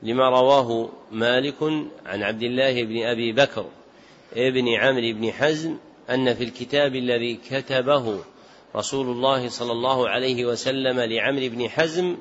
[0.03, 1.63] لما رواه مالك
[2.05, 3.65] عن عبد الله بن أبي بكر
[4.33, 5.77] ابن عمرو بن حزم
[6.09, 8.19] أن في الكتاب الذي كتبه
[8.75, 12.17] رسول الله صلى الله عليه وسلم لعمرو بن حزم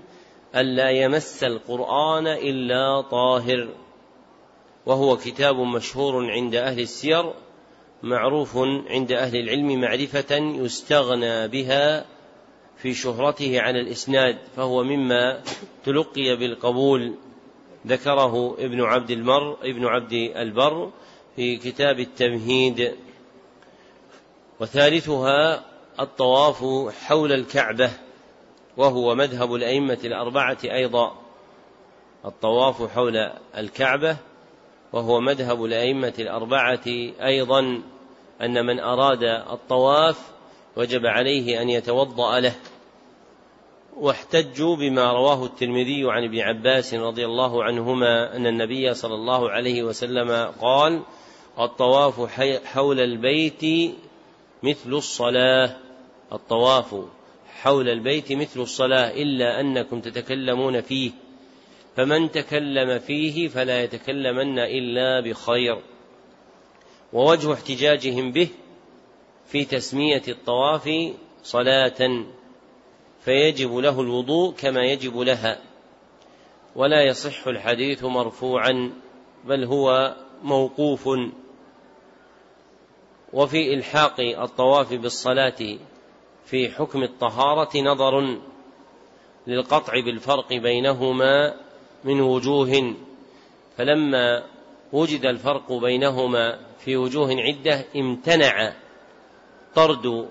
[0.57, 3.69] ألا يمس القرآن إلا طاهر.
[4.87, 7.33] وهو كتاب مشهور عند أهل السير
[8.03, 12.05] معروف عند أهل العلم معرفة يستغنى بها
[12.77, 15.43] في شهرته عن الإسناد فهو مما
[15.85, 17.15] تلقي بالقبول.
[17.87, 20.91] ذكره ابن عبد المر ابن عبد البر
[21.37, 22.95] في كتاب التمهيد.
[24.61, 26.65] وثالثها الطواف
[27.05, 27.91] حول الكعبة
[28.77, 31.15] وهو مذهب الأئمة الأربعة أيضا.
[32.25, 33.17] الطواف حول
[33.59, 34.17] الكعبة
[34.93, 36.87] وهو مذهب الأئمة الأربعة
[37.23, 37.83] أيضا.
[38.43, 40.19] أن من أراد الطواف
[40.77, 42.55] وجب عليه أن يتوضأ له.
[43.97, 49.83] واحتجوا بما رواه الترمذي عن ابن عباس رضي الله عنهما أن النبي صلى الله عليه
[49.83, 51.03] وسلم قال
[51.59, 53.95] الطواف حول البيت
[54.63, 55.77] مثل الصلاة
[56.33, 56.95] الطواف
[57.63, 61.11] حول البيت مثل الصلاة إلا أنكم تتكلمون فيه.
[61.97, 65.83] فمن تكلم فيه فلا يتكلمن إلا بخير.
[67.13, 68.49] ووجه احتجاجهم به
[69.47, 70.91] في تسمية الطواف
[71.43, 72.25] صلاة
[73.25, 75.59] فيجب له الوضوء كما يجب لها.
[76.77, 78.93] ولا يصح الحديث مرفوعا
[79.45, 81.09] بل هو موقوف.
[83.33, 85.79] وفي إلحاق الطواف بالصلاة
[86.45, 88.39] في حكم الطهارة نظر
[89.47, 91.55] للقطع بالفرق بينهما
[92.05, 92.95] من وجوه
[93.77, 94.45] فلما
[94.93, 98.73] وجد الفرق بينهما في وجوه عدة امتنع
[99.75, 100.29] طرد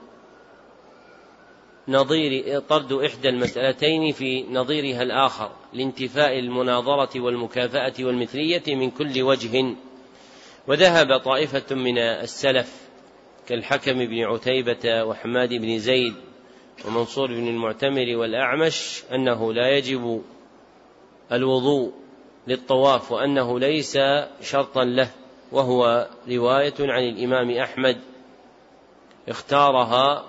[1.88, 9.76] نظير طرد إحدى المسألتين في نظيرها الآخر لانتفاء المناظرة والمكافأة والمثلية من كل وجه.
[10.68, 12.81] وذهب طائفة من السلف
[13.48, 16.14] كالحكم بن عتيبة وحماد بن زيد
[16.88, 20.22] ومنصور بن المعتمر والأعمش أنه لا يجب
[21.32, 21.94] الوضوء
[22.48, 23.98] للطواف وأنه ليس
[24.42, 25.12] شرطا له
[25.52, 27.98] وهو رواية عن الإمام أحمد
[29.30, 30.26] اختارها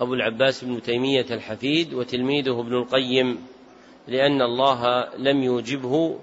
[0.00, 3.46] أبو العباس بن تيمية الحفيد وتلميذه ابن القيم
[4.08, 6.18] لأن الله لم يوجبه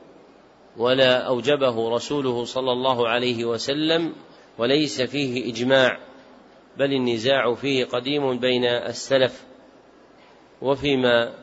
[0.78, 4.14] ولا أوجبه رسوله صلى الله عليه وسلم
[4.58, 6.00] وليس فيه إجماع
[6.78, 9.44] بل النزاع فيه قديم بين السلف
[10.62, 11.34] وفيما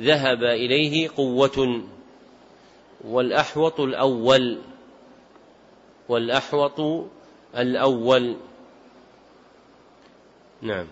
[0.00, 1.82] ذهب إليه قوة
[3.04, 4.58] والأحوط الأول
[6.08, 7.08] والأحوط
[7.56, 8.36] الأول.
[10.62, 10.86] نعم.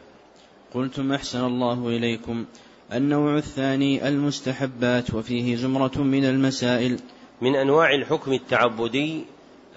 [0.75, 2.45] قلتم أحسن الله إليكم
[2.93, 6.99] النوع الثاني المستحبات وفيه زمرة من المسائل.
[7.41, 9.25] من أنواع الحكم التعبدي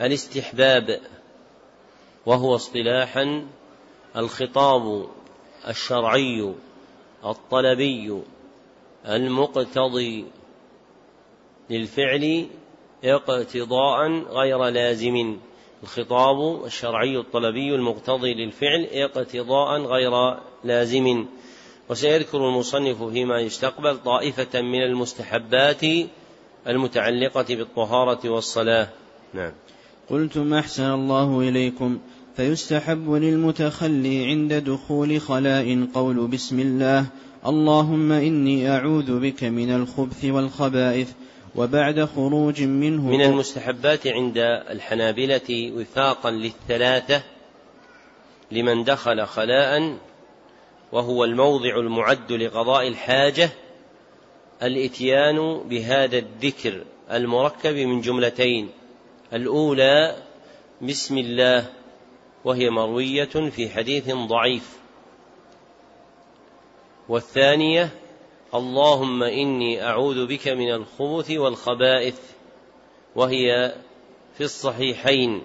[0.01, 0.99] الاستحباب.
[2.25, 3.47] وهو اصطلاحا
[4.17, 5.07] الخطاب
[5.67, 6.53] الشرعي
[7.25, 8.21] الطلبي
[9.05, 10.25] المقتضي
[11.69, 12.47] للفعل
[13.03, 15.37] اقتضاء غير لازم.
[15.83, 21.25] الخطاب الشرعي الطلبي المقتضي للفعل اقتضاء غير لازم.
[21.89, 25.81] وسيذكر المصنف فيما يستقبل طائفة من المستحبات
[26.67, 28.89] المتعلقة بالطهارة والصلاة.
[29.33, 29.51] نعم.
[30.09, 31.99] قلتم أحسن الله إليكم
[32.35, 37.05] فيستحب للمتخلي عند دخول خلاء قول بسم الله
[37.45, 41.11] اللهم إني أعوذ بك من الخبث والخبائث
[41.55, 44.37] وبعد خروج منه من المستحبات عند
[44.69, 47.21] الحنابلة وفاقا للثلاثة
[48.51, 49.97] لمن دخل خلاء
[50.91, 53.49] وهو الموضع المعد لقضاء الحاجة
[54.63, 58.69] الإتيان بهذا الذكر المركب من جملتين.
[59.33, 60.23] الأولى
[60.81, 61.69] بسم الله
[62.45, 64.79] وهي مروية في حديث ضعيف.
[67.09, 67.89] والثانية
[68.53, 72.19] اللهم إني أعوذ بك من الخبث والخبائث
[73.15, 73.75] وهي
[74.37, 75.43] في الصحيحين.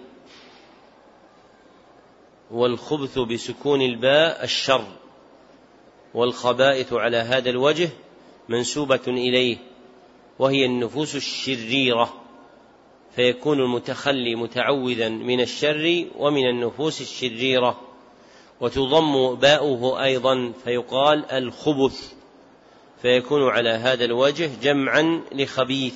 [2.50, 4.86] والخبث بسكون الباء الشر
[6.14, 7.88] والخبائث على هذا الوجه
[8.48, 9.56] منسوبة إليه
[10.38, 12.23] وهي النفوس الشريرة.
[13.16, 17.80] فيكون المتخلي متعوذا من الشر ومن النفوس الشريرة.
[18.60, 22.12] وتضم باؤه أيضا فيقال الخبث.
[23.02, 25.94] فيكون على هذا الوجه جمعا لخبيث.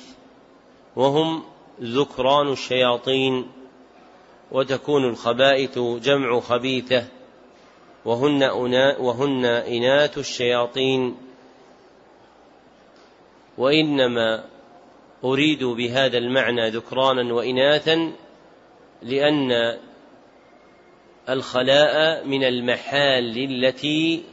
[0.95, 1.43] وهم
[1.81, 3.47] ذكران الشياطين.
[4.51, 7.07] وتكون الخبائث جمع خبيثة.
[8.05, 11.15] وهن, أنا وهن إناث الشياطين.
[13.57, 14.43] وإنما
[15.23, 18.11] أريد بهذا المعنى ذكرانا وإناثا
[19.01, 19.77] لأن
[21.29, 24.23] الخلاء من المحال التي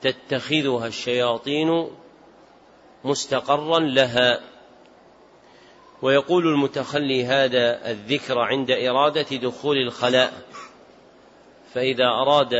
[0.00, 1.88] تتخذها الشياطين
[3.04, 4.40] مستقرا لها.
[6.02, 10.32] ويقول المتخلي هذا الذكر عند إرادة دخول الخلاء
[11.74, 12.54] فإذا أراد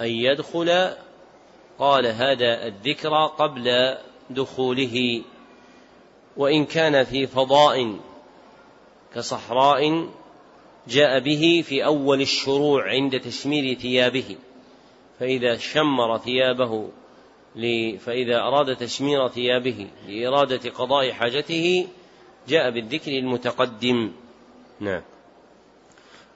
[0.00, 0.90] أن يدخل
[1.78, 3.96] قال هذا الذكر قبل
[4.30, 5.22] دخوله.
[6.36, 7.96] وإن كان في فضاء
[9.14, 10.08] كصحراء
[10.88, 14.36] جاء به في أول الشروع عند تشمير ثيابه.
[15.20, 16.88] فإذا شمر ثيابه
[17.98, 21.86] فإذا أراد تشمير ثيابه لإرادة قضاء حاجته
[22.48, 24.10] جاء بالذكر المتقدم.
[24.80, 25.02] نعم.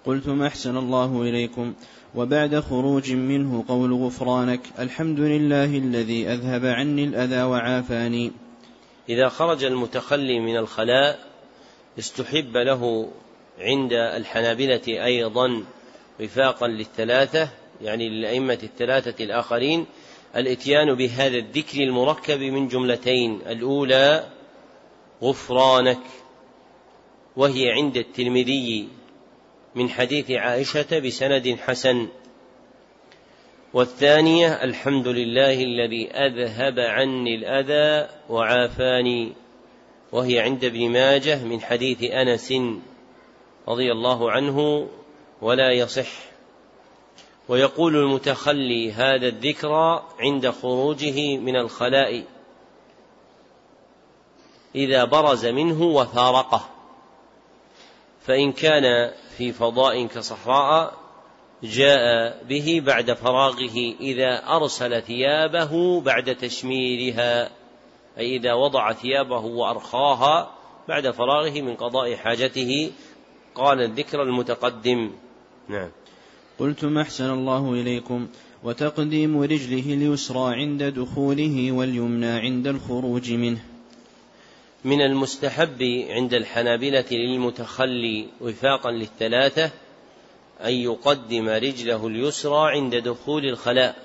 [0.07, 1.75] قلتم أحسن الله إليكم.
[2.15, 8.33] وبعد خروج منه قول غفرانك الحمد لله الذي أذهب عني الأذى وعافاني.
[9.09, 11.19] إذا خرج المتخلي من الخلاء
[11.99, 13.11] استحب له
[13.59, 15.65] عند الحنابلة أيضا
[16.21, 17.49] وفاقا للثلاثة
[17.83, 19.87] يعني للأئمة الثلاثة الآخرين
[20.37, 24.27] الإتيان بهذا الذكر المركب من جملتين الأولى
[25.23, 26.03] غفرانك
[27.37, 28.89] وهي عند الترمذي
[29.75, 32.09] من حديث عائشة بسند حسن.
[33.75, 39.33] والثانية الحمد لله الذي أذهب عني الأذى وعافاني
[40.13, 42.53] وهي عند ابن ماجه من حديث أنس
[43.69, 44.89] رضي الله عنه
[45.43, 46.11] ولا يصح.
[47.49, 52.25] ويقول المتخلي هذا الذكر عند خروجه من الخلاء
[54.75, 56.69] إذا برز منه وفارقه
[58.21, 61.04] فإن كان في فضاء كصحراء
[61.65, 67.51] جاء به بعد فراغه إذا أرسل ثيابه بعد تشميرها
[68.19, 70.51] أي إذا وضع ثيابه وأرخاها
[70.89, 72.91] بعد فراغه من قضاء حاجته.
[73.55, 75.11] قال الذكر المتقدم.
[75.69, 75.91] نعم.
[76.59, 78.29] قلتم أحسن الله إليكم.
[78.65, 83.65] وتقديم رجله اليسرى عند دخوله واليمنى عند الخروج منه.
[84.85, 89.71] من المستحب عند الحنابلة للمتخلي وفاقا للثلاثة
[90.61, 93.97] أن يقدم رجله اليسرى عند دخول الخلاء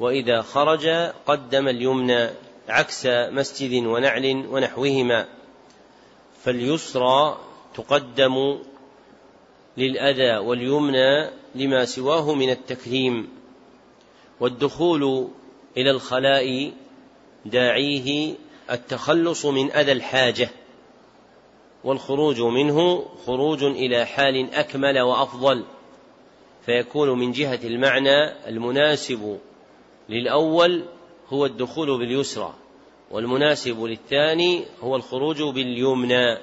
[0.00, 0.86] وإذا خرج
[1.26, 2.28] قدم اليمنى
[2.68, 5.26] عكس مسجد ونعل ونحوهما.
[6.44, 7.38] فاليسرى
[7.74, 8.58] تقدم
[9.76, 13.28] للأذى واليمنى لما سواه من التكريم
[14.40, 15.28] والدخول
[15.76, 16.72] إلى الخلاء
[17.44, 18.34] داعيه
[18.70, 20.50] التخلص من أذى الحاجة.
[21.86, 25.64] والخروج منه خروج إلى حال أكمل وأفضل
[26.62, 29.38] فيكون من جهة المعنى المناسب
[30.08, 30.84] للأول
[31.28, 32.54] هو الدخول باليسرى
[33.10, 36.38] والمناسب للثاني هو الخروج باليمنى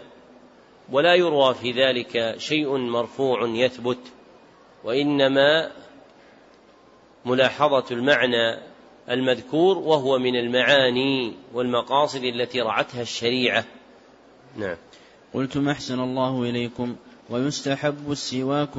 [0.92, 4.00] ولا يروى في ذلك شيء مرفوع يثبت
[4.84, 5.72] وإنما
[7.26, 8.60] ملاحظة المعنى
[9.10, 13.66] المذكور وهو من المعاني والمقاصد التي رعتها الشريعة.
[14.58, 14.78] نعم.
[15.34, 16.96] قلتم أحسن الله إليكم
[17.30, 18.70] ويستحب السواك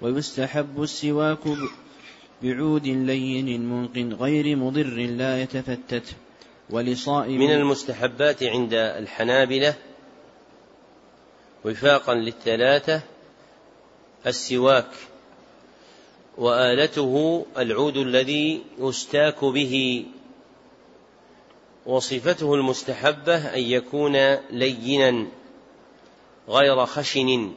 [0.00, 1.38] ويستحب السواك
[2.42, 6.16] بعود لين منق غير مضر لا يتفتت
[6.70, 9.74] ولصائم من المستحبات عند الحنابلة
[11.64, 13.00] وفاقا للثلاثة
[14.26, 14.90] السواك
[16.38, 20.04] وآلته العود الذي يستاك به
[21.86, 25.26] وصفته المستحبة أن يكون لينا
[26.48, 27.52] غير خشن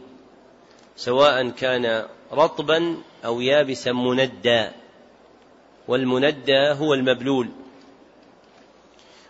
[0.95, 4.67] سواء كان رطبا أو يابسا مندى
[5.87, 7.49] والمندى هو المبلول.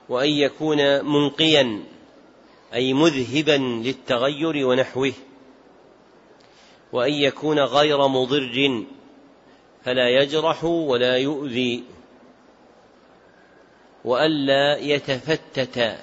[0.09, 1.83] وأن يكون منقيا
[2.73, 5.13] أي مذهبا للتغير ونحوه.
[6.91, 8.85] وأن يكون غير مضر
[9.83, 11.83] فلا يجرح ولا يؤذي.
[14.05, 15.99] وألا يتفتت.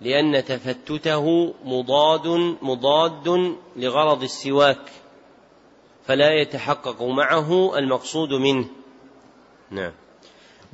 [0.00, 2.26] لأن تفتته مضاد
[2.62, 4.90] مضاد لغرض السواك
[6.06, 8.68] فلا يتحقق معه المقصود منه.
[9.70, 9.92] نعم.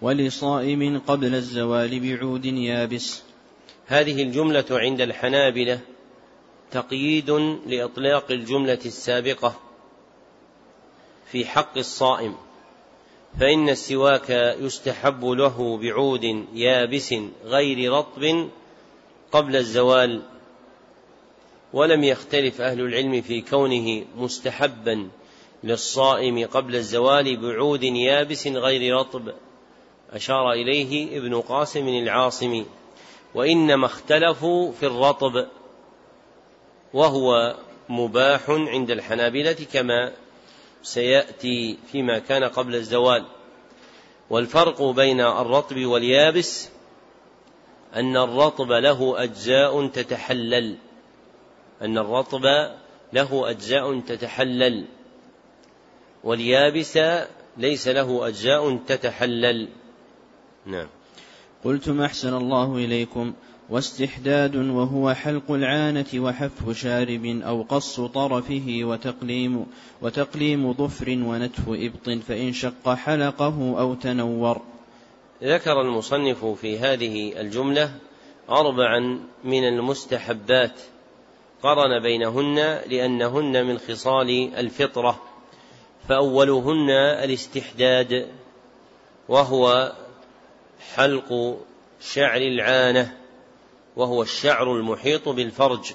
[0.03, 3.23] ولصائم قبل الزوال بعود يابس.
[3.87, 5.81] هذه الجملة عند الحنابلة
[6.71, 7.31] تقييد
[7.67, 9.55] لإطلاق الجملة السابقة
[11.27, 12.35] في حق الصائم.
[13.41, 17.15] فإن السواك يستحب له بعود يابس
[17.45, 18.49] غير رطب
[19.33, 20.23] قبل الزوال
[21.73, 25.09] ولم يختلف أهل العلم في كونه مستحبا
[25.65, 29.33] للصائم قبل الزوال بعود يابس غير رطب
[30.13, 32.67] أشار إليه ابن قاسم العاصمي
[33.35, 35.47] وإنما اختلفوا في الرطب
[36.95, 37.57] وهو
[37.89, 40.13] مباح عند الحنابلة كما
[40.83, 43.25] سيأتي فيما كان قبل الزوال.
[44.31, 46.69] والفرق بين الرطب واليابس
[47.95, 50.77] أن الرطب له أجزاء تتحلل.
[51.83, 52.43] أن الرطب
[53.13, 54.85] له أجزاء تتحلل.
[56.25, 56.99] واليابس
[57.57, 59.69] ليس له أجزاء تتحلل.
[60.67, 60.87] نعم.
[61.65, 63.33] قلتم أحسن الله إليكم.
[63.71, 69.67] واستحداد وهو حلق العانة وحف شارب أو قص طرفه وتقليم
[70.03, 74.63] وتقليم ظفر ونتف إبط فإن شق حلقه أو تنور.
[75.43, 77.95] ذكر المصنف في هذه الجملة
[78.51, 80.81] أربعا من المستحبات
[81.63, 85.23] قرن بينهن لأنهن من خصال الفطرة
[86.09, 86.91] فأولهن
[87.25, 88.29] الاستحداد
[89.29, 89.93] وهو
[90.95, 91.59] حلق
[92.01, 93.17] شعر العانة
[93.97, 95.93] وهو الشعر المحيط بالفرج.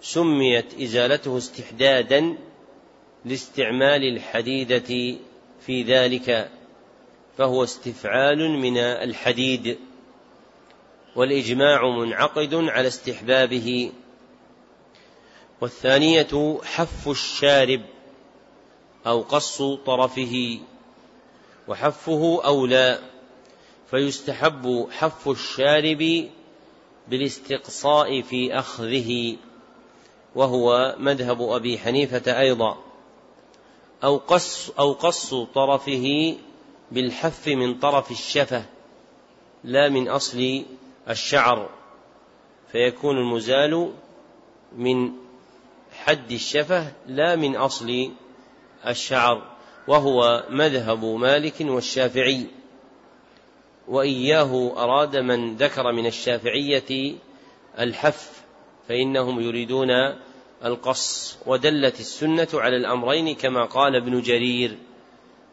[0.00, 2.36] سميت إزالته استحدادا
[3.24, 5.18] لاستعمال الحديدة
[5.60, 6.50] في ذلك
[7.38, 9.78] فهو استفعال من الحديد
[11.16, 13.92] والإجماع منعقد على استحبابه.
[15.60, 17.82] والثانية حف الشارب
[19.06, 20.58] أو قص طرفه
[21.68, 22.98] وحفه أولى
[23.90, 26.28] فيستحب حف الشارب
[27.08, 29.36] بالاستقصاء في أخذه
[30.34, 32.78] وهو مذهب أبي حنيفة أيضا.
[34.04, 36.36] أو قص أو قص طرفه
[36.92, 38.64] بالحف من طرف الشفة
[39.64, 40.64] لا من أصل
[41.08, 41.70] الشعر
[42.72, 43.92] فيكون المزال
[44.76, 45.12] من
[45.92, 48.10] حد الشفة لا من أصل
[48.86, 49.42] الشعر
[49.88, 52.46] وهو مذهب مالك والشافعي.
[53.88, 57.14] وإياه أراد من ذكر من الشافعية
[57.78, 58.42] الحف
[58.88, 59.90] فإنهم يريدون
[60.64, 64.78] القص ودلت السنة على الأمرين كما قال ابن جرير.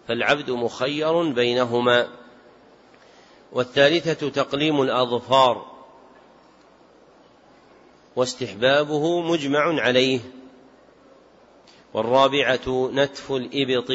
[0.08, 2.08] فالعبد مخير بينهما.
[3.52, 5.66] والثالثة تقليم الأظفار
[8.16, 10.20] واستحبابه مجمع عليه.
[11.94, 13.92] والرابعة نتف الإبط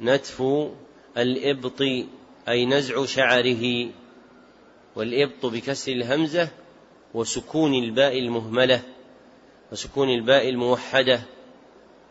[0.00, 0.42] نتف
[1.16, 1.82] الإبط
[2.48, 3.90] أي نزع شعره.
[4.96, 6.48] والإبط بكسر الهمزة
[7.14, 8.82] وسكون الباء المهملة
[9.72, 11.22] وسكون الباء الموحدة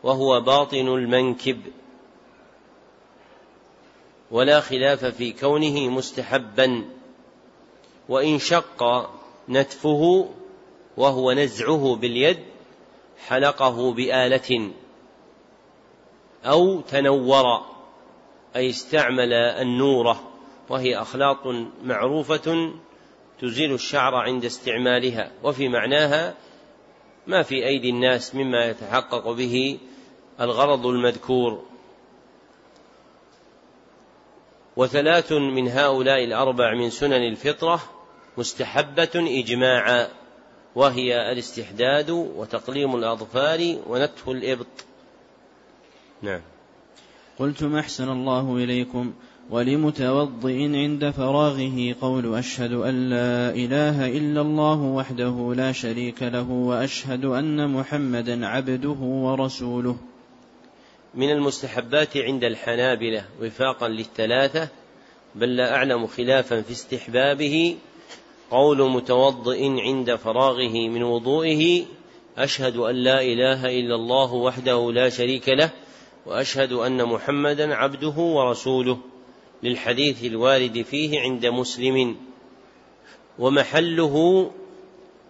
[0.03, 1.62] وهو باطن المنكب.
[4.32, 6.86] ولا خلاف في كونه مستحبا.
[8.09, 9.09] وإن شق
[9.49, 10.30] نتفه
[10.97, 12.39] وهو نزعه باليد
[13.27, 14.71] حلقه بآلة
[16.45, 17.61] أو تنور
[18.55, 20.23] أي استعمل النورة
[20.69, 21.47] وهي أخلاط
[21.84, 22.73] معروفة
[23.41, 25.32] تزيل الشعر عند استعمالها.
[25.43, 26.36] وفي معناها
[27.27, 29.80] ما في أيدي الناس مما يتحقق به
[30.41, 31.68] الغرض المذكور.
[34.80, 37.82] وثلاث من هؤلاء الأربع من سنن الفطرة
[38.38, 40.07] مستحبة إجماعا
[40.75, 44.67] وهي الاستحداد وتقليم الأظفار ونتف الإبط.
[46.21, 46.41] نعم.
[47.39, 49.13] قلتم أحسن الله إليكم
[49.49, 57.25] ولمتوضئ عند فراغه قول أشهد أن لا إله إلا الله وحده لا شريك له وأشهد
[57.25, 59.97] أن محمدا عبده ورسوله.
[61.14, 64.70] من المستحبات عند الحنابلة وفاقا للثلاثة
[65.36, 67.78] بل لا أعلم خلافا في استحبابه
[68.51, 71.86] قول متوضئ عند فراغه من وضوئه
[72.38, 75.72] أشهد أن لا إله إلا الله وحده لا شريك له
[76.26, 78.97] وأشهد أن محمدا عبده ورسوله
[79.64, 82.16] للحديث الوارد فيه عند مسلم.
[83.39, 84.51] ومحله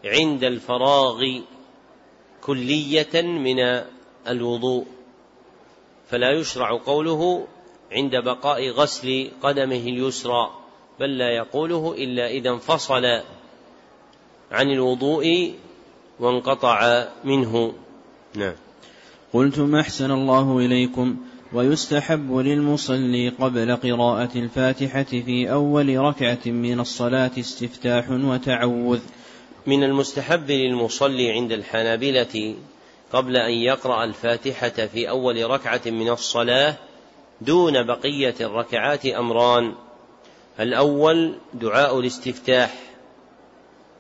[0.06, 1.42] عند الفراغ
[2.42, 3.84] كلية من
[4.28, 4.86] الوضوء.
[6.10, 7.48] فلا يشرع قوله
[7.92, 10.50] عند بقاء غسل قدمه اليسرى
[11.00, 13.06] بل لا يقوله إلا إذا انفصل
[14.52, 15.54] عن الوضوء
[16.20, 17.74] وانقطع منه.
[18.36, 18.54] نعم.
[19.34, 21.18] قلتم أحسن الله إليكم
[21.54, 29.00] ويستحب للمصلي قبل قراءة الفاتحة في أول ركعة من الصلاة استفتاح وتعوذ.
[29.68, 32.56] من المستحب للمصلي عند الحنابلة
[33.14, 36.76] قبل أن يقرأ الفاتحة في أول ركعة من الصلاة
[37.42, 39.76] دون بقية الركعات أمران.
[40.60, 42.74] الأول دعاء الاستفتاح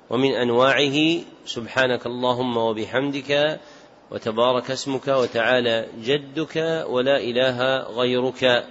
[0.09, 3.59] ومن أنواعه سبحانك اللهم وبحمدك
[4.11, 8.65] وتبارك اسمك وتعالى جدك ولا إله غيرك.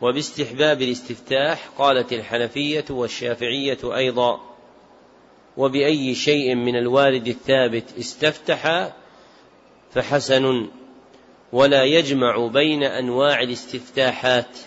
[0.00, 4.53] وباستحباب الاستفتاح قالت الحنفية والشافعية أيضا.
[5.56, 8.92] وبأي شيء من الوارد الثابت استفتح
[9.90, 10.68] فحسن
[11.52, 14.58] ولا يجمع بين أنواع الاستفتاحات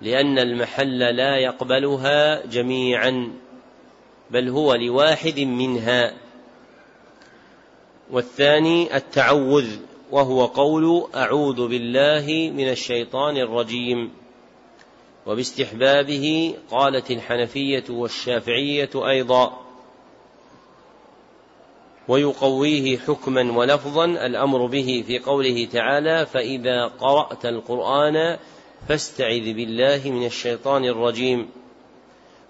[0.00, 3.32] لأن المحل لا يقبلها جميعا
[4.30, 6.14] بل هو لواحد منها.
[8.10, 9.68] والثاني التعوذ
[10.10, 14.10] وهو قول أعوذ بالله من الشيطان الرجيم.
[15.26, 19.65] وباستحبابه قالت الحنفية والشافعية أيضا.
[22.08, 28.38] ويقويه حكما ولفظا الأمر به في قوله تعالى فإذا قرأت القرآن
[28.88, 31.48] فاستعذ بالله من الشيطان الرجيم.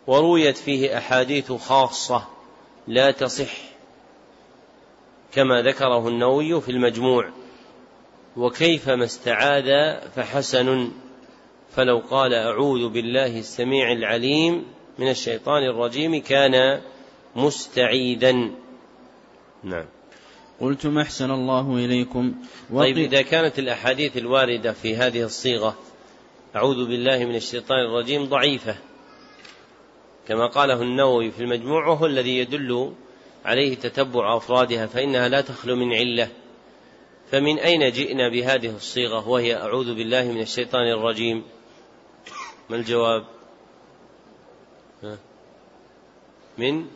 [0.07, 2.27] ورويت فيه أحاديث خاصة
[2.89, 3.53] لا تصح
[5.33, 7.31] كما ذكره النووي في المجموع.
[8.37, 10.91] وكيفما استعاذ فحسن
[11.71, 14.65] فلو قال أعوذ بالله السميع العليم
[14.99, 16.81] من الشيطان الرجيم كان
[17.37, 18.51] مستعيذا.
[19.65, 19.85] نعم.
[20.61, 22.35] قلتم أحسن الله إليكم.
[22.75, 25.77] طيب إذا كانت الأحاديث الواردة في هذه الصيغة
[26.57, 28.77] أعوذ بالله من الشيطان الرجيم ضعيفة.
[30.29, 32.93] كما قاله النووي في المجموع وهو الذي يدل
[33.45, 36.29] عليه تتبع أفرادها فإنها لا تخلو من علة.
[37.31, 41.43] فمن أين جئنا بهذه الصيغة؟ وهي أعوذ بالله من الشيطان الرجيم.
[42.71, 43.25] ما الجواب؟
[46.59, 46.87] من؟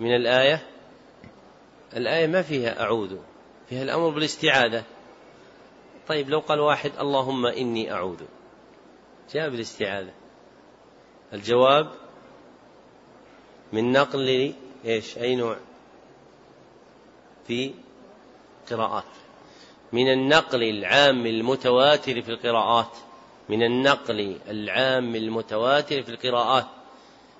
[0.00, 0.75] من الآية؟
[1.96, 3.16] الآية ما فيها أعوذ
[3.68, 4.84] فيها الأمر بالاستعاذة.
[6.08, 8.20] طيب لو قال واحد اللهم إني أعوذ
[9.34, 10.12] جاء بالاستعاذة
[11.32, 11.90] الجواب
[13.72, 15.56] من نقل إيش؟ أي نوع؟
[17.46, 17.74] في
[18.70, 19.04] قراءات.
[19.92, 22.96] من النقل العام المتواتر في القراءات
[23.48, 26.66] من النقل العام المتواتر في القراءات.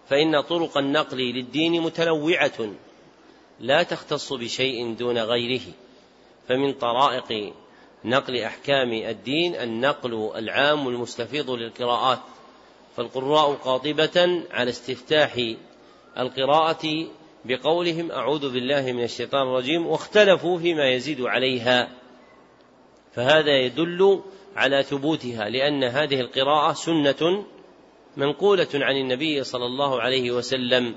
[0.08, 2.74] فإن طرق النقل للدين متنوعة.
[3.60, 5.62] لا تختص بشيء دون غيره
[6.48, 7.52] فمن طرائق
[8.04, 12.20] نقل أحكام الدين النقل العام المستفيض للقراءات
[12.96, 15.54] فالقراء قاطبة على استفتاح
[16.18, 17.06] القراءة
[17.44, 21.88] بقولهم أعوذ بالله من الشيطان الرجيم واختلفوا فيما يزيد عليها.
[23.14, 24.22] فهذا يدل
[24.56, 27.44] على ثبوتها لأن هذه القراءة سنة
[28.16, 30.94] منقولة عن النبي صلى الله عليه وسلم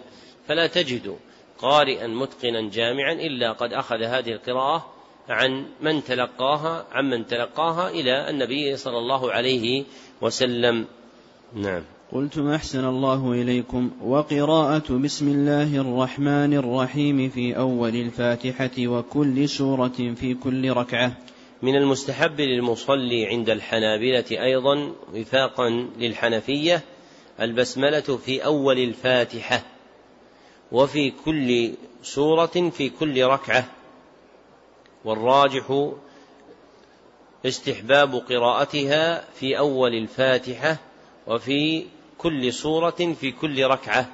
[0.47, 1.17] فلا تجد
[1.61, 4.85] قارئا متقنا جامعا إلا قد أخذ هذه القراءة
[5.29, 9.83] عن من تلقاها عن من تلقاها إلى النبي صلى الله عليه
[10.21, 10.85] وسلم.
[11.55, 11.81] نعم.
[12.11, 20.33] قلتم أحسن الله إليكم وقراءة بسم الله الرحمن الرحيم في أول الفاتحة وكل سورة في
[20.33, 21.13] كل ركعة.
[21.61, 26.81] من المستحب للمصلي عند الحنابلة أيضا وفاقا للحنفية
[27.41, 29.78] البسملة في أول الفاتحة.
[30.71, 33.65] وفي كل سورة في كل ركعة.
[35.05, 35.91] والراجح
[37.45, 40.77] استحباب قراءتها في أول الفاتحة
[41.27, 41.85] وفي
[42.17, 44.09] كل سورة في كل ركعة.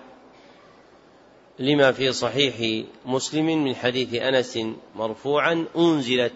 [1.59, 4.59] لما في صحيح مسلم من حديث أنس
[4.95, 6.33] مرفوعا أنزلت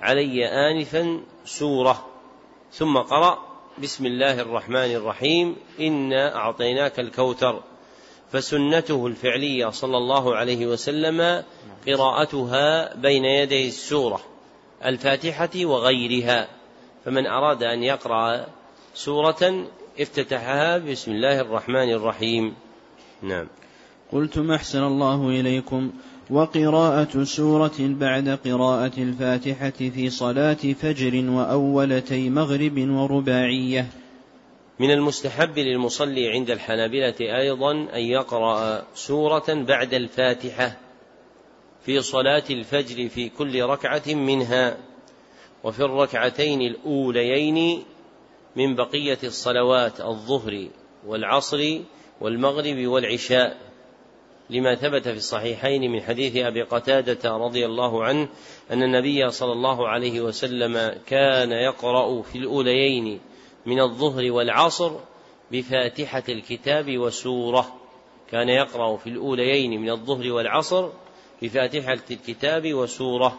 [0.00, 2.06] علي آنفا سورة.
[2.72, 3.38] ثم قرأ
[3.82, 7.62] بسم الله الرحمن الرحيم إنا أعطيناك الكوثر.
[8.32, 11.42] فسنته الفعلية صلى الله عليه وسلم
[11.86, 14.20] قراءتها بين يدي السورة
[14.84, 16.48] الفاتحة وغيرها.
[17.04, 18.46] فمن أراد أن يقرأ
[18.94, 19.66] سورة
[20.00, 22.54] افتتحها بسم الله الرحمن الرحيم.
[23.22, 23.46] نعم.
[24.12, 25.90] قلتم أحسن الله إليكم.
[26.30, 33.86] وقراءة سورة بعد قراءة الفاتحة في صلاة فجر وأولتي مغرب ورباعية.
[34.80, 40.76] من المستحب للمصلي عند الحنابلة أيضا أن يقرأ سورة بعد الفاتحة
[41.84, 44.76] في صلاة الفجر في كل ركعة منها
[45.64, 47.84] وفي الركعتين الأوليين
[48.56, 50.68] من بقية الصلوات الظهر
[51.06, 51.78] والعصر
[52.20, 53.56] والمغرب والعشاء.
[54.50, 58.28] لما ثبت في الصحيحين من حديث أبي قتادة رضي الله عنه
[58.70, 63.20] أن النبي صلى الله عليه وسلم كان يقرأ في الأوليين
[63.66, 64.92] من الظهر والعصر
[65.52, 67.74] بفاتحة الكتاب وسورة.
[68.30, 70.88] كان يقرأ في الأوليين من الظهر والعصر
[71.42, 73.38] بفاتحة الكتاب وسورة.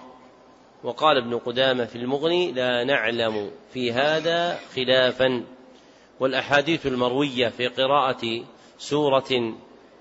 [0.83, 5.43] وقال ابن قدامة في المغني لا نعلم في هذا خلافا.
[6.19, 8.43] والأحاديث المروية في قراءة
[8.77, 9.53] سورة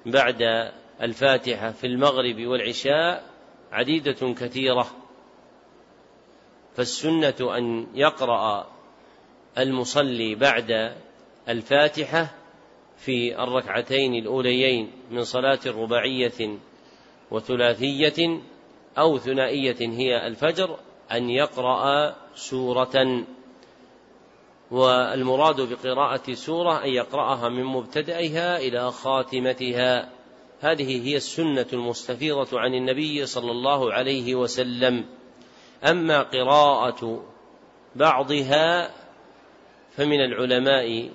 [0.07, 0.71] بعد
[1.03, 3.25] الفاتحة في المغرب والعشاء
[3.73, 4.87] عديدة كثيرة.
[6.77, 8.78] فالسنة أن يقرأ
[9.59, 10.95] المصلي بعد
[11.49, 12.35] الفاتحة
[12.99, 16.59] في الركعتين الأوليين من صلاة رباعية
[17.31, 18.41] وثلاثية
[18.99, 20.77] أو ثنائية هي الفجر
[21.13, 23.25] أن يقرأ سورة.
[24.71, 30.11] والمراد بقراءة سورة أن يقرأها من مبتدئها إلى خاتمتها.
[30.61, 35.05] هذه هي السنة المستفيضة عن النبي صلى الله عليه وسلم.
[35.85, 37.25] أما قراءة
[37.97, 38.91] بعضها
[39.99, 41.11] فمن العلماء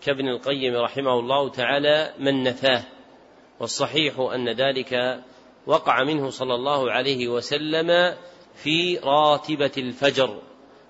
[0.00, 2.84] كابن القيم رحمه الله تعالى من نفاه
[3.60, 5.22] والصحيح أن ذلك
[5.66, 8.16] وقع منه صلى الله عليه وسلم
[8.54, 10.42] في راتبة الفجر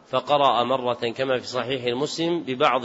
[0.09, 2.83] فقرأ مرة كما في صحيح المسلم ببعض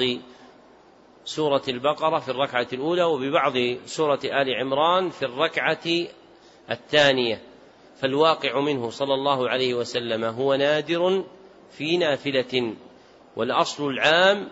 [1.25, 3.53] سورة البقرة في الركعة الأولى وببعض
[3.85, 6.07] سورة آل عمران في الركعة
[6.71, 7.41] الثانية.
[8.01, 11.23] فالواقع منه صلى الله عليه وسلم هو نادر
[11.71, 12.73] في نافلة.
[13.37, 14.47] والأصل العام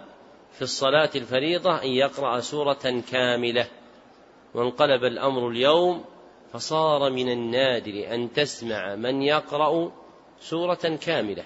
[0.52, 3.68] في الصلاة الفريضة أن يقرأ سورة كاملة.
[4.54, 6.06] وانقلب الأمر اليوم
[6.54, 9.92] فصار من النادر أن تسمع من يقرأ
[10.40, 11.46] سورة كاملة.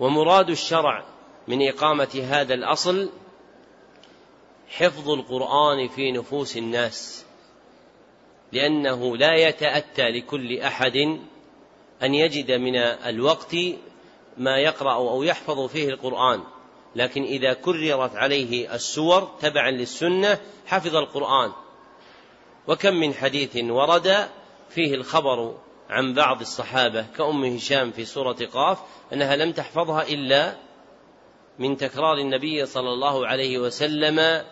[0.00, 1.04] ومراد الشرع
[1.48, 3.10] من إقامة هذا الأصل
[4.68, 7.26] حفظ القرآن في نفوس الناس
[8.52, 10.96] لأنه لا يتأتى لكل أحد
[12.02, 13.56] أن يجد من الوقت
[14.38, 16.40] ما يقرأ أو يحفظ فيه القرآن
[16.96, 21.52] لكن إذا كررت عليه السور تبعا للسنة حفظ القرآن.
[22.68, 24.28] وكم من حديث ورد
[24.70, 25.54] فيه الخبر
[25.90, 28.78] عن بعض الصحابة كأم هشام في سورة قاف
[29.12, 30.56] أنها لم تحفظها إلا
[31.58, 34.44] من تكرار النبي صلى الله عليه وسلم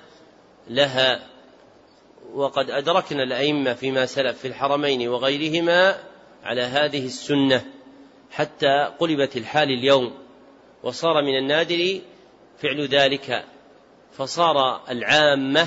[0.68, 1.26] لها.
[2.34, 6.02] وقد أدركنا الأئمة فيما سلف في الحرمين وغيرهما
[6.44, 7.64] على هذه السنة.
[8.32, 10.12] حتى قلبت الحال اليوم
[10.82, 12.00] وصار من النادر
[12.58, 13.44] فعل ذلك.
[14.18, 15.66] فصار العامة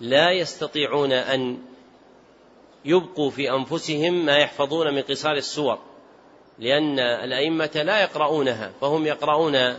[0.00, 1.58] لا يستطيعون أن
[2.84, 5.78] يبقوا في أنفسهم ما يحفظون من قصار السور
[6.58, 9.76] لأن الأئمة لا يقرؤونها فهم يقرؤون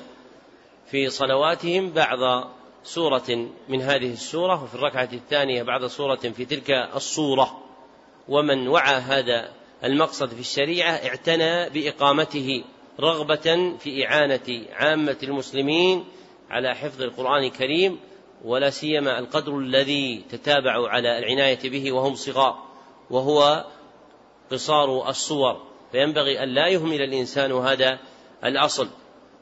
[0.87, 2.49] في صلواتهم بعض
[2.83, 7.59] سورة من هذه السورة وفي الركعة الثانية بعد سورة في تلك الصورة
[8.29, 9.51] ومن وعى هذا
[9.83, 12.63] المقصد في الشريعة اعتنى بإقامته
[12.99, 16.05] رغبة في إعانة عامة المسلمين
[16.49, 17.99] على حفظ القرآن الكريم
[18.43, 22.63] ولا سيما القدر الذي تتابعوا على العناية به وهم صغار
[23.09, 23.65] وهو
[24.51, 25.61] قصار الصور.
[25.91, 27.99] فينبغي أن لا يهمل الإنسان هذا
[28.43, 28.87] الأصل.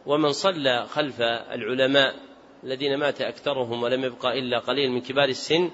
[0.05, 2.15] ومن صلى خلف العلماء
[2.63, 5.71] الذين مات أكثرهم ولم يبقى إلا قليل من كبار السن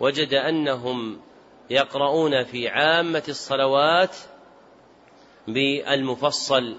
[0.00, 1.20] وجد أنهم
[1.70, 4.16] يقرؤون في عامة الصلوات
[5.48, 6.76] بالمفصل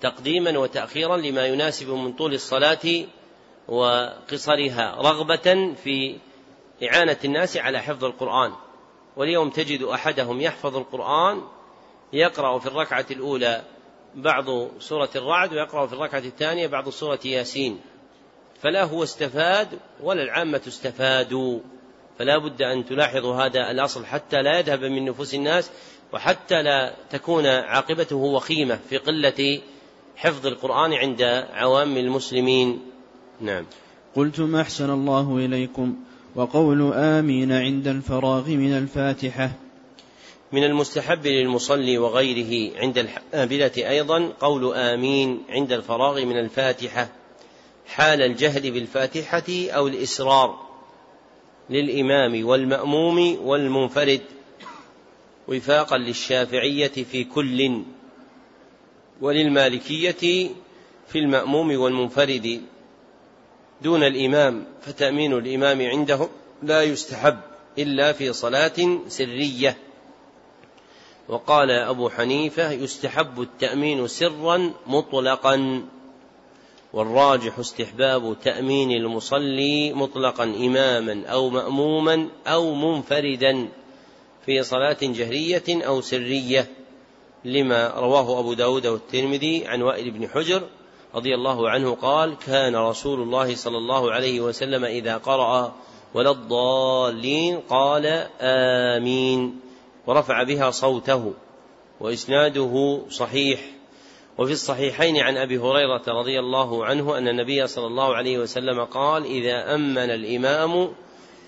[0.00, 3.04] تقديما وتأخيرا لما يناسب من طول الصلاة
[3.68, 6.16] وقصرها رغبة في
[6.82, 8.52] إعانة الناس على حفظ القرآن.
[9.16, 11.42] واليوم تجد أحدهم يحفظ القرآن
[12.12, 13.62] يقرأ في الركعة الأولى
[14.14, 14.44] بعض
[14.78, 17.80] سورة الرعد ويقرأ في الركعة الثانية بعض سورة ياسين.
[18.62, 21.60] فلا هو استفاد ولا العامة استفادوا
[22.20, 25.70] فلا بد أن تلاحظوا هذا الأصل حتى لا يذهب من نفوس الناس
[26.12, 29.60] وحتى لا تكون عاقبته وخيمة في قلة
[30.16, 32.80] حفظ القرآن عند عوام المسلمين.
[33.40, 33.64] نعم.
[34.16, 35.96] قلتم أحسن الله إليكم
[36.34, 39.50] وقول آمين عند الفراغ من الفاتحة.
[40.52, 47.08] من المستحب للمصلي وغيره عند الحنابلة أيضا قول آمين عند الفراغ من الفاتحة.
[47.86, 50.69] حال الجهل بالفاتحة أو الإسرار.
[51.70, 54.20] للإمام والمأموم والمنفرد
[55.48, 57.82] وفاقا للشافعية في كل
[59.20, 60.50] وللمالكية
[61.08, 62.62] في المأموم والمنفرد.
[63.82, 66.28] دون الإمام فتأمين الإمام عنده
[66.62, 67.40] لا يستحب
[67.78, 69.76] إلا في صلاة سرية.
[71.28, 75.82] وقال أبو حنيفة يستحب التأمين سرا مطلقا.
[76.92, 83.68] والراجح استحباب تأمين المصلي مطلقا إماما أو مأموما أو منفردا
[84.46, 86.66] في صلاة جهرية أو سرية
[87.44, 90.62] لما رواه أبو داود والترمذي عن وائل بن حجر
[91.14, 95.74] رضي الله عنه قال كان رسول الله صلى الله عليه وسلم إذا قرأ
[96.14, 99.60] ولا الضالين قال آمين.
[100.06, 101.32] ورفع بها صوته
[102.00, 103.60] وإسناده صحيح.
[104.40, 109.24] وفي الصحيحين عن أبي هريرة رضي الله عنه أن النبي صلى الله عليه وسلم قال
[109.24, 110.88] إذا أمن الإمام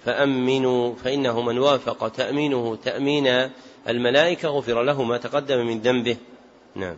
[0.04, 3.50] فأمنوا فإنه من وافق تأمينه تأمين
[3.88, 6.16] الملائكة غفر له ما تقدم من ذنبه.
[6.76, 6.96] نعم.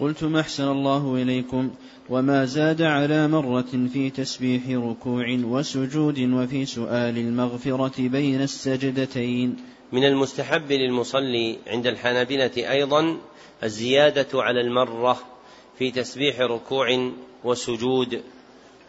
[0.00, 1.70] قلتم أحسن الله إليكم
[2.10, 9.56] وما زاد على مرة في تسبيح ركوع وسجود وفي سؤال المغفرة بين السجدتين.
[9.94, 13.18] من المستحب للمصلي عند الحنابلة أيضا
[13.64, 15.20] الزيادة على المرة
[15.78, 17.10] في تسبيح ركوع
[17.44, 18.22] وسجود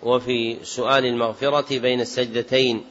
[0.04, 2.84] وفي سؤال المغفرة بين السجدتين.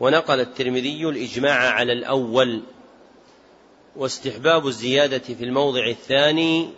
[0.00, 2.62] ونقل الترمذي الإجماع على الأول
[3.96, 6.68] واستحباب الزيادة في الموضع الثاني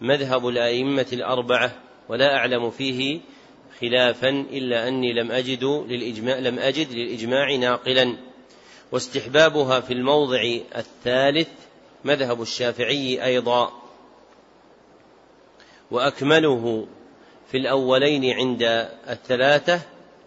[0.00, 3.20] مذهب الأئمة الأربعة ولا أعلم فيه
[3.80, 8.31] خلافا إلا أني لم أجد للإجماع لم أجد للإجماع ناقلا.
[8.92, 10.42] واستحبابها في الموضع
[10.76, 11.48] الثالث
[12.04, 13.72] مذهب الشافعي أيضا.
[15.90, 16.86] وأكمله
[17.50, 18.62] في الأولين عند
[19.08, 19.80] الثلاثة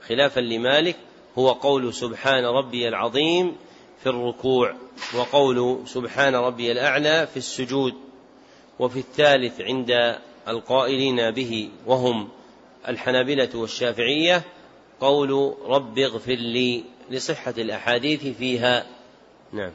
[0.08, 0.96] خلافا لمالك
[1.38, 3.56] هو قول سبحان ربي العظيم
[4.04, 4.76] في الركوع
[5.16, 7.94] وقول سبحان ربي الأعلى في السجود
[8.80, 12.30] وفي الثالث عند القائلين به وهم
[12.88, 14.44] الحنابلة والشافعية
[15.00, 16.84] قول رب اغفر لي.
[17.12, 18.86] لصحة الأحاديث فيها.
[19.54, 19.72] نعم.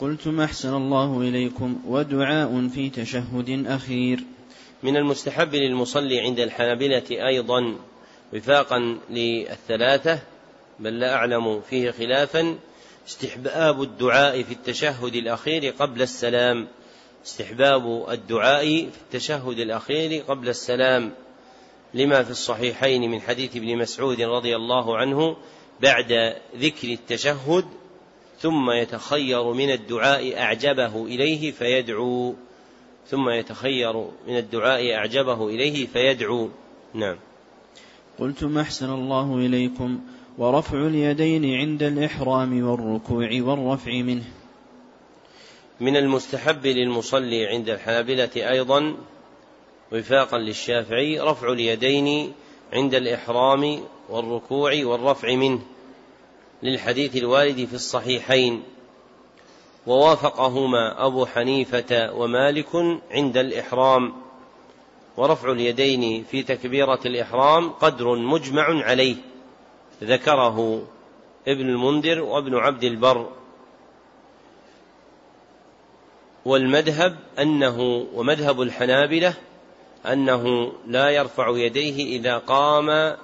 [0.00, 4.20] قلت ما أحسن الله إليكم ودعاء في تشهد أخير.
[4.82, 7.76] من المستحب للمصلي عند الحنابلة أيضا
[8.32, 10.18] وفاقا للثلاثة
[10.80, 12.58] بل لا أعلم فيه خلافا
[13.08, 16.68] استحباب الدعاء في التشهد الأخير قبل السلام.
[17.26, 21.12] استحباب الدعاء في التشهد الأخير قبل السلام.
[21.94, 25.36] لما في الصحيحين من حديث ابن مسعود رضي الله عنه
[25.80, 27.64] بعد ذكر التشهد
[28.38, 32.34] ثم يتخير من الدعاء أعجبه إليه فيدعو.
[33.06, 33.92] ثم يتخير
[34.28, 36.48] من الدعاء أعجبه إليه فيدعو.
[36.94, 37.16] نعم.
[38.18, 40.00] قلت ما أحسن الله إليكم
[40.38, 44.24] ورفع اليدين عند الإحرام والركوع والرفع منه.
[45.80, 48.96] من المستحب للمصلي عند الحنابلة أيضا
[49.92, 52.32] وفاقا للشافعي رفع اليدين
[52.72, 55.60] عند الإحرام والركوع والرفع منه
[56.62, 58.62] للحديث الوارد في الصحيحين.
[59.86, 64.12] ووافقهما أبو حنيفة ومالك عند الإحرام.
[65.16, 69.16] ورفع اليدين في تكبيرة الإحرام قدر مجمع عليه.
[70.02, 70.82] ذكره
[71.48, 73.28] ابن المنذر وابن عبد البر.
[76.44, 79.34] والمذهب أنه ومذهب الحنابلة
[80.06, 83.16] أنه لا يرفع يديه إذا قام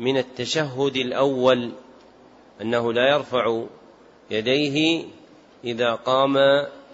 [0.00, 1.72] من التشهد الأول
[2.62, 3.62] أنه لا يرفع
[4.30, 5.04] يديه
[5.64, 6.36] إذا قام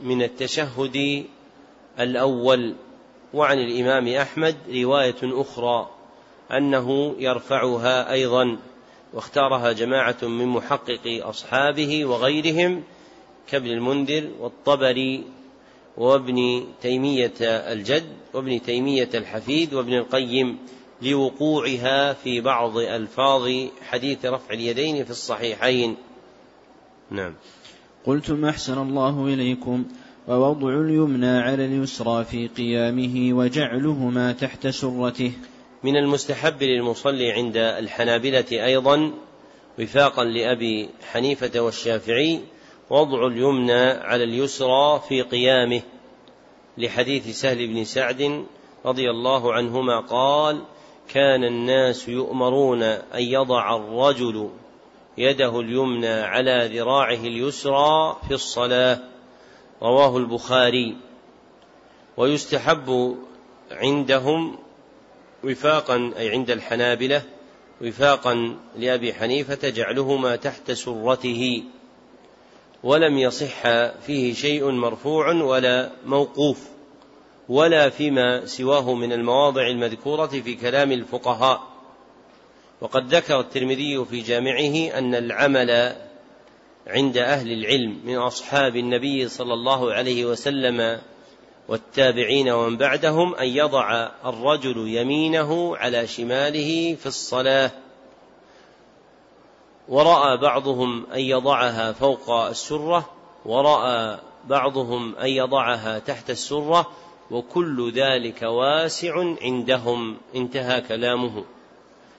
[0.00, 1.24] من التشهد
[2.00, 2.74] الأول.
[3.34, 5.90] وعن الإمام أحمد رواية أخرى
[6.52, 8.58] أنه يرفعها أيضا
[9.14, 12.82] واختارها جماعة من محققي أصحابه وغيرهم
[13.48, 15.24] كابن المنذر والطبري
[15.96, 20.58] وابن تيمية الجد وابن تيمية الحفيد وابن القيم
[21.04, 23.48] لوقوعها في بعض ألفاظ
[23.88, 25.96] حديث رفع اليدين في الصحيحين.
[27.10, 27.34] نعم.
[28.06, 29.84] قلت ما أحسن الله إليكم
[30.28, 35.32] ووضع اليمنى على اليسرى في قيامه وجعلهما تحت سرته.
[35.82, 39.12] من المستحب للمصلي عند الحنابلة أيضا
[39.78, 42.40] وفاقا لأبي حنيفة والشافعي
[42.90, 45.82] وضع اليمنى على اليسرى في قيامه.
[46.78, 48.44] لحديث سهل بن سعد
[48.86, 50.64] رضي الله عنهما قال
[51.08, 54.50] كان الناس يؤمرون أن يضع الرجل
[55.18, 58.98] يده اليمنى على ذراعه اليسرى في الصلاة
[59.82, 60.96] رواه البخاري.
[62.16, 63.16] ويستحب
[63.70, 64.58] عندهم
[65.44, 67.22] وفاقا أي عند الحنابلة
[67.82, 71.62] وفاقا لأبي حنيفة جعلهما تحت سرته.
[72.82, 73.62] ولم يصح
[74.06, 76.73] فيه شيء مرفوع ولا موقوف.
[77.48, 81.62] ولا فيما سواه من المواضع المذكورة في كلام الفقهاء.
[82.80, 85.96] وقد ذكر الترمذي في جامعه أن العمل
[86.86, 91.00] عند أهل العلم من أصحاب النبي صلى الله عليه وسلم
[91.68, 97.70] والتابعين ومن بعدهم أن يضع الرجل يمينه على شماله في الصلاة.
[99.88, 103.10] ورأى بعضهم أن يضعها فوق السرة
[103.44, 104.18] ورأى
[104.48, 106.86] بعضهم أن يضعها تحت السرة
[107.30, 110.16] وكل ذلك واسع عندهم.
[110.34, 111.44] انتهى كلامه.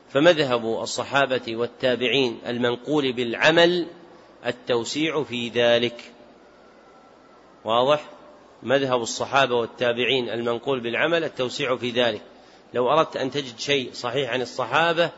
[0.10, 3.88] فمذهب الصحابة والتابعين المنقول بالعمل
[4.46, 6.12] التوسيع في ذلك.
[7.66, 8.06] واضح؟
[8.64, 12.22] مذهب الصحابة والتابعين المنقول بالعمل التوسيع في ذلك.
[12.74, 15.10] لو أردت أن تجد شيء صحيح عن الصحابة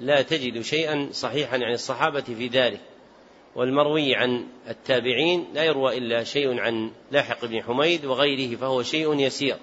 [0.00, 2.80] لا تجد شيئا صحيحا عن الصحابة في ذلك.
[3.58, 9.56] والمروي عن التابعين لا يروى إلا شيء عن لاحق بن حميد وغيره فهو شيء يسير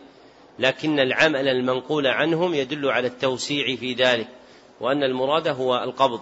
[0.60, 4.28] لكن العمل المنقول عنهم يدل على التوسيع في ذلك
[4.82, 6.20] وأن المراد هو القبض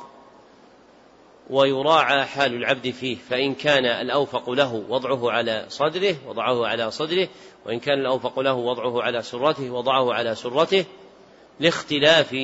[1.49, 7.27] ويراعى حال العبد فيه فإن كان الأوفق له وضعه على صدره وضعه على صدره
[7.65, 10.85] وإن كان الأوفق له وضعه على سرته وضعه على سرته
[11.59, 12.35] لاختلاف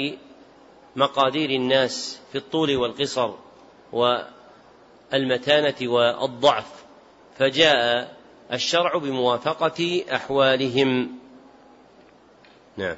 [0.95, 3.31] مقادير الناس في الطول والقصر
[5.13, 6.83] والمتانة والضعف
[7.37, 8.13] فجاء
[8.53, 11.09] الشرع بموافقة أحوالهم.
[12.77, 12.95] نعم.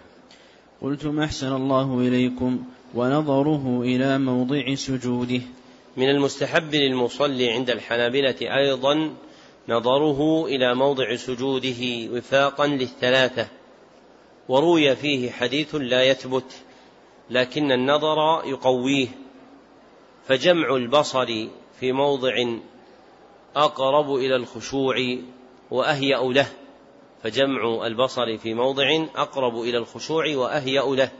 [0.81, 2.63] قلت ما أحسن الله إليكم
[2.95, 5.41] ونظره إلى موضع سجوده.
[5.97, 9.13] من المستحب للمصلي عند الحنابلة أيضا
[9.69, 13.47] نظره إلى موضع سجوده وفاقا للثلاثة.
[14.49, 16.53] وروي فيه حديث لا يثبت
[17.29, 19.07] لكن النظر يقويه.
[20.27, 21.47] فجمع البصر
[21.81, 22.33] في موضع
[23.55, 24.95] أقرب إلى الخشوع
[25.71, 26.47] وأهيأ له
[27.23, 31.11] فجمع البصر في موضع أقرب إلى الخشوع وأهيأ له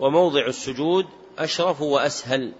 [0.00, 1.06] وموضع السجود
[1.38, 2.52] أشرف وأسهل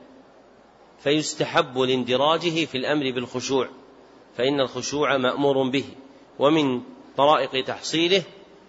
[0.99, 3.69] فيستحب لاندراجه في الأمر بالخشوع
[4.37, 5.85] فإن الخشوع مأمور به
[6.39, 6.83] ومن
[7.17, 8.23] طرائق تحصيله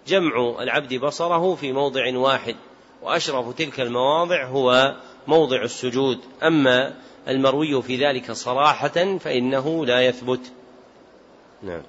[0.07, 2.55] جمع العبد بصره في موضع واحد
[3.01, 4.95] وأشرف تلك المواضع هو
[5.27, 6.19] موضع السجود.
[6.43, 6.93] أما
[7.27, 10.51] المروي في ذلك صراحة فإنه لا يثبت.
[11.63, 11.81] نعم.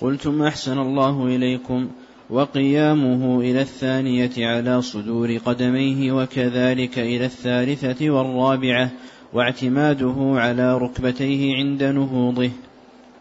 [0.00, 1.90] قلتم أحسن الله إليكم
[2.30, 8.90] وقيامه إلى الثانية على صدور قدميه وكذلك إلى الثالثة والرابعة
[9.32, 12.50] واعتماده على ركبتيه عند نهوضه.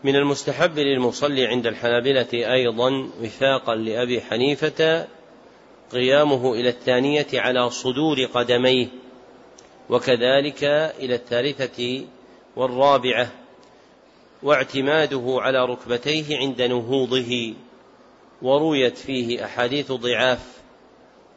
[0.03, 5.07] من المستحب للمصلي عند الحنابلة أيضا وفاقا لأبي حنيفة
[5.91, 8.87] قيامه إلى الثانية على صدور قدميه.
[9.89, 10.63] وكذلك
[10.99, 12.05] إلى الثالثة
[12.55, 13.31] والرابعة
[14.43, 17.53] واعتماده على ركبتيه عند نهوضه
[18.41, 20.59] ورويت فيه أحاديث ضعاف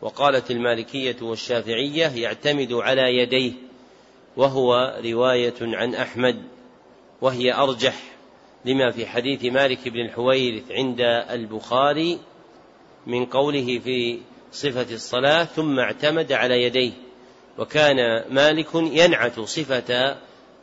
[0.03, 3.53] وقالت المالكية والشافعية يعتمد على يديه
[4.37, 6.43] وهو رواية عن أحمد
[7.21, 7.95] وهي أرجح
[8.65, 11.01] لما في حديث مالك بن الحويرث عند
[11.31, 12.19] البخاري
[13.07, 14.19] من قوله في
[14.53, 16.93] صفة الصلاة ثم اعتمد على يديه
[17.59, 20.17] وكان مالك ينعت صفة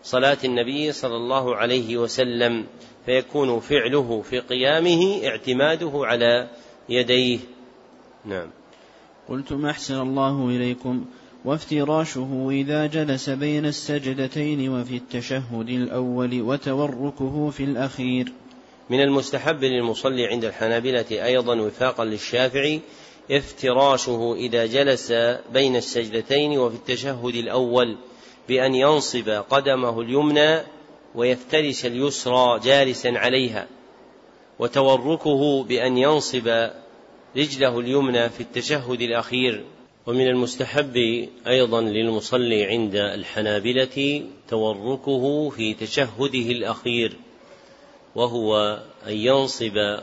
[0.04, 2.66] صلاة النبي صلى الله عليه وسلم
[3.06, 6.48] فيكون فعله في قيامه اعتماده على
[6.90, 7.40] يديه.
[8.26, 8.48] نعم.
[9.30, 11.06] قلتم أحسن الله إليكم.
[11.46, 18.32] وافتراشه إذا جلس بين السجدتين وفي التشهد الأول وتوركه في الأخير.
[18.90, 22.82] من المستحب للمصلي عند الحنابلة أيضا وفاقا للشافعي
[23.32, 25.12] افتراشه إذا جلس
[25.54, 27.98] بين السجدتين وفي التشهد الأول
[28.48, 30.62] بأن ينصب قدمه اليمنى
[31.16, 33.68] ويفترش اليسرى جالسا عليها
[34.60, 36.70] وتوركه بأن ينصب
[37.38, 39.66] رجله اليمنى في التشهد الأخير.
[40.08, 47.14] ومن المستحب أيضا للمصلي عند الحنابلة توركه في تشهده الأخير
[48.16, 50.00] وهو أن ينصب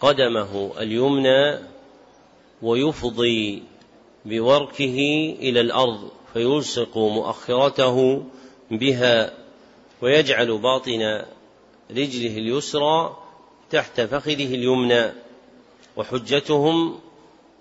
[0.00, 1.58] قدمه اليمنى
[2.62, 3.62] ويفضي
[4.24, 4.98] بوركه
[5.40, 8.24] إلى الأرض فيلصق مؤخرته
[8.70, 9.34] بها
[10.02, 11.24] ويجعل باطن
[11.90, 13.16] رجله اليسرى
[13.70, 15.12] تحت فخذه اليمنى
[15.96, 16.98] وحجتهم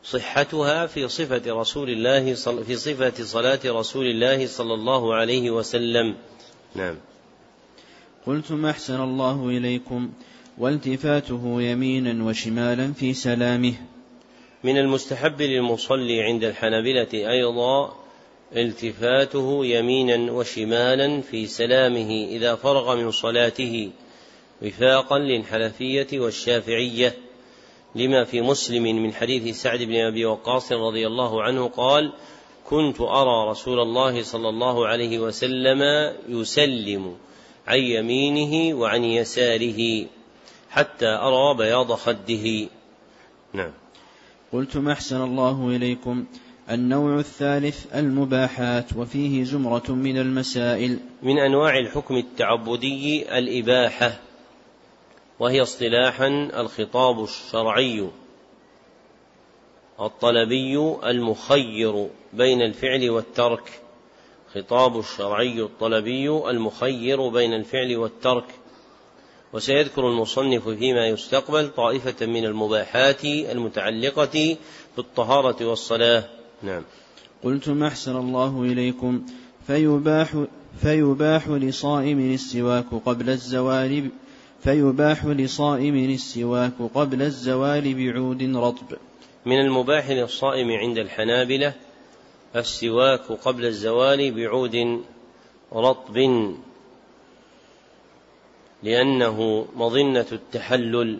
[0.03, 2.33] صحتها في صفة رسول الله
[2.63, 6.15] في صفة صلاة رسول الله صلى الله عليه وسلم.
[6.75, 6.95] نعم.
[8.27, 10.09] قلتم أحسن الله إليكم
[10.57, 13.73] والتفاته يمينا وشمالا في سلامه.
[14.63, 17.95] من المستحب للمصلي عند الحنبلة أيضا
[18.55, 23.91] التفاته يمينا وشمالا في سلامه إذا فرغ من صلاته
[24.61, 27.15] وفاقا للحنفية والشافعية
[27.95, 32.13] لما في مسلم من حديث سعد بن أبي وقاص رضي الله عنه قال
[32.69, 35.81] كنت أرى رسول الله صلى الله عليه وسلم
[36.29, 37.17] يسلم
[37.67, 40.05] عن يمينه وعن يساره
[40.69, 42.67] حتى أرى بياض خده
[43.53, 43.71] نعم.
[44.53, 46.25] قلتم أحسن الله إليكم.
[46.71, 50.99] النوع الثالث المباحات وفيه زمرة من المسائل.
[51.23, 54.19] من أنواع الحكم التعبدي الإباحة
[55.39, 56.27] وهي اصطلاحا
[56.57, 58.09] الخطاب الشرعي
[59.99, 63.81] الطلبي المخير بين الفعل والترك.
[64.53, 68.45] خطاب الشرعي الطلبي المخير بين الفعل والترك.
[69.53, 74.57] وسيذكر المصنف فيما يستقبل طائفة من المباحات المتعلقة
[74.97, 76.23] بالطهارة والصلاة.
[76.63, 76.83] نعم.
[77.43, 79.25] قلتم أحسن الله إليكم
[79.67, 80.43] فيباح
[80.81, 84.09] فيباح لصائم السواك قبل الزوال
[84.63, 88.97] فيباح لصائم السواك قبل الزوال بعود رطب.
[89.45, 91.73] من المباح للصائم عند الحنابلة
[92.55, 95.01] السواك قبل الزوال بعود
[95.73, 96.17] رطب.
[98.83, 101.19] لأنه مظنة التحلل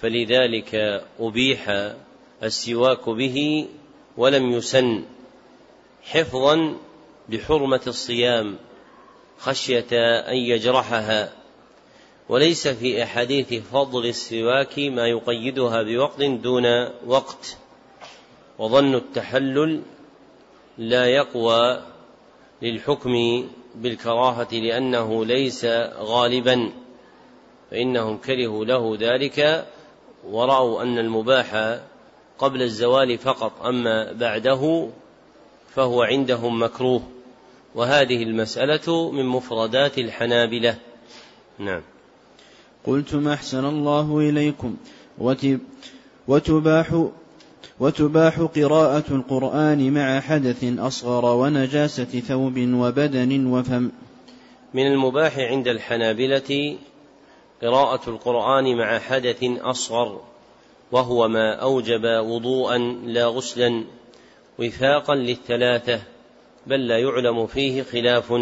[0.00, 0.74] فلذلك
[1.20, 1.92] أبيح
[2.42, 3.68] السواك به
[4.16, 5.04] ولم يسن
[6.02, 6.76] حفظا
[7.28, 8.56] لحرمة الصيام
[9.38, 9.86] خشية
[10.28, 11.32] أن يجرحها.
[12.28, 16.66] وليس في أحاديث فضل السواك ما يقيدها بوقت دون
[17.06, 17.56] وقت.
[18.58, 19.82] وظن التحلل
[20.78, 21.82] لا يقوى
[22.62, 23.14] للحكم
[23.74, 25.64] بالكراهة لأنه ليس
[25.98, 26.70] غالبا
[27.70, 29.66] فإنهم كرهوا له ذلك
[30.24, 31.78] ورأوا أن المباح
[32.38, 34.88] قبل الزوال فقط أما بعده
[35.74, 37.02] فهو عندهم مكروه.
[37.74, 40.76] وهذه المسألة من مفردات الحنابلة.
[41.58, 41.82] نعم.
[42.86, 44.76] قلتم أحسن الله إليكم
[46.28, 47.06] وتباح
[47.80, 53.90] وتباح قراءة القرآن مع حدث أصغر ونجاسة ثوب وبدن وفم.
[54.74, 56.78] من المباح عند الحنابلة
[57.62, 60.20] قراءة القرآن مع حدث أصغر
[60.92, 63.84] وهو ما أوجب وضوءا لا غسلا
[64.58, 66.00] وفاقا للثلاثة
[66.66, 68.32] بل لا يعلم فيه خلاف.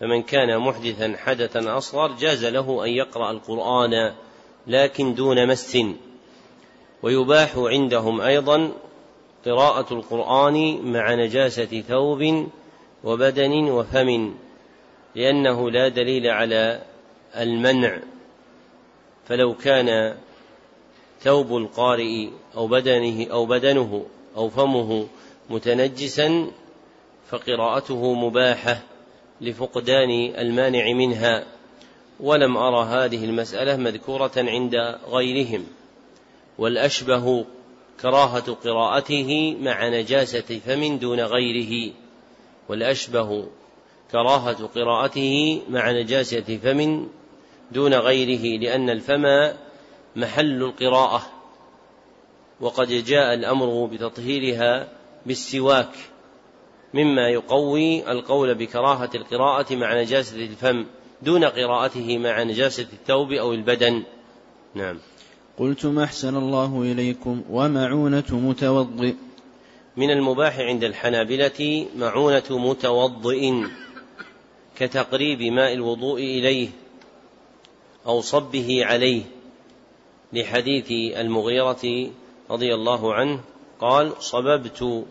[0.00, 4.12] فمن كان محدثا حدثا أصغر جاز له أن يقرأ القرآن
[4.66, 5.76] لكن دون مس.
[7.02, 8.72] ويباح عندهم أيضا
[9.46, 12.48] قراءة القرآن مع نجاسة ثوب
[13.04, 14.34] وبدن وفم
[15.14, 16.82] لأنه لا دليل على
[17.36, 17.98] المنع.
[19.28, 20.16] فلو كان
[21.20, 25.06] ثوب القارئ أو بدنه أو بدنه أو فمه
[25.50, 26.50] متنجسا
[27.28, 28.82] فقراءته مباحة
[29.40, 31.44] لفقدان المانع منها.
[32.20, 34.74] ولم أرى هذه المسألة مذكورة عند
[35.10, 35.66] غيرهم.
[36.58, 37.44] والأشبه
[38.02, 41.92] كراهة قراءته مع نجاسة فم دون غيره
[42.68, 43.46] والأشبه
[44.12, 47.08] كراهة قراءته مع نجاسة فم
[47.72, 49.54] دون غيره لأن الفم
[50.16, 51.22] محل القراءة
[52.60, 54.88] وقد جاء الأمر بتطهيرها
[55.26, 55.92] بالسواك
[56.94, 60.86] مما يقوي القول بكراهة القراءة مع نجاسة الفم
[61.22, 64.02] دون قراءته مع نجاسة الثوب أو البدن.
[64.74, 64.98] نعم.
[65.58, 69.14] قلتم أحسن الله إليكم ومعونة متوضئ.
[69.96, 73.52] من المباح عند الحنابلة معونة متوضئ
[74.76, 76.68] كتقريب ماء الوضوء إليه
[78.06, 79.22] أو صبه عليه
[80.32, 82.10] لحديث المغيرة
[82.50, 83.40] رضي الله عنه
[83.80, 85.04] قال صببت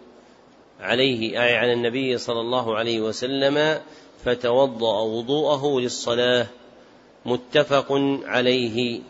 [0.79, 3.81] عليه أي على النبي صلى الله عليه وسلم
[4.25, 6.47] فتوضأ وضوءه للصلاة.
[7.25, 7.91] متفق
[8.25, 9.01] عليه.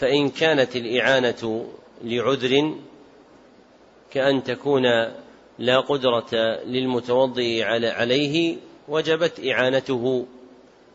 [0.00, 1.66] فإن كانت الإعانة
[2.04, 2.74] لعذر
[4.10, 4.82] كأن تكون
[5.58, 8.56] لا قدرة للمتوضئ عليه
[8.88, 10.26] وجبت إعانته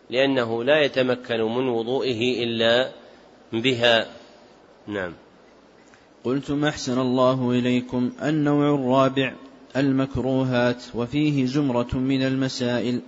[0.10, 2.92] لأنه لا يتمكن من وضوئه إلا
[3.54, 4.08] بها.
[4.88, 5.14] نعم.
[6.24, 9.34] قلتم أحسن الله إليكم النوع الرابع
[9.78, 13.02] المكروهات وفيه زمرة من المسائل.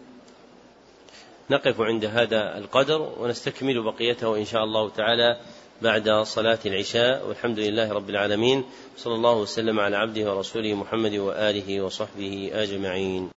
[1.50, 5.38] نقف عند هذا القدر ونستكمل بقيته إن شاء الله تعالى.
[5.82, 8.63] بعد صلاة العشاء والحمد لله رب العالمين
[8.97, 13.30] صلى الله وسلم على عبده ورسوله محمد وآله وصحبه أجمعين.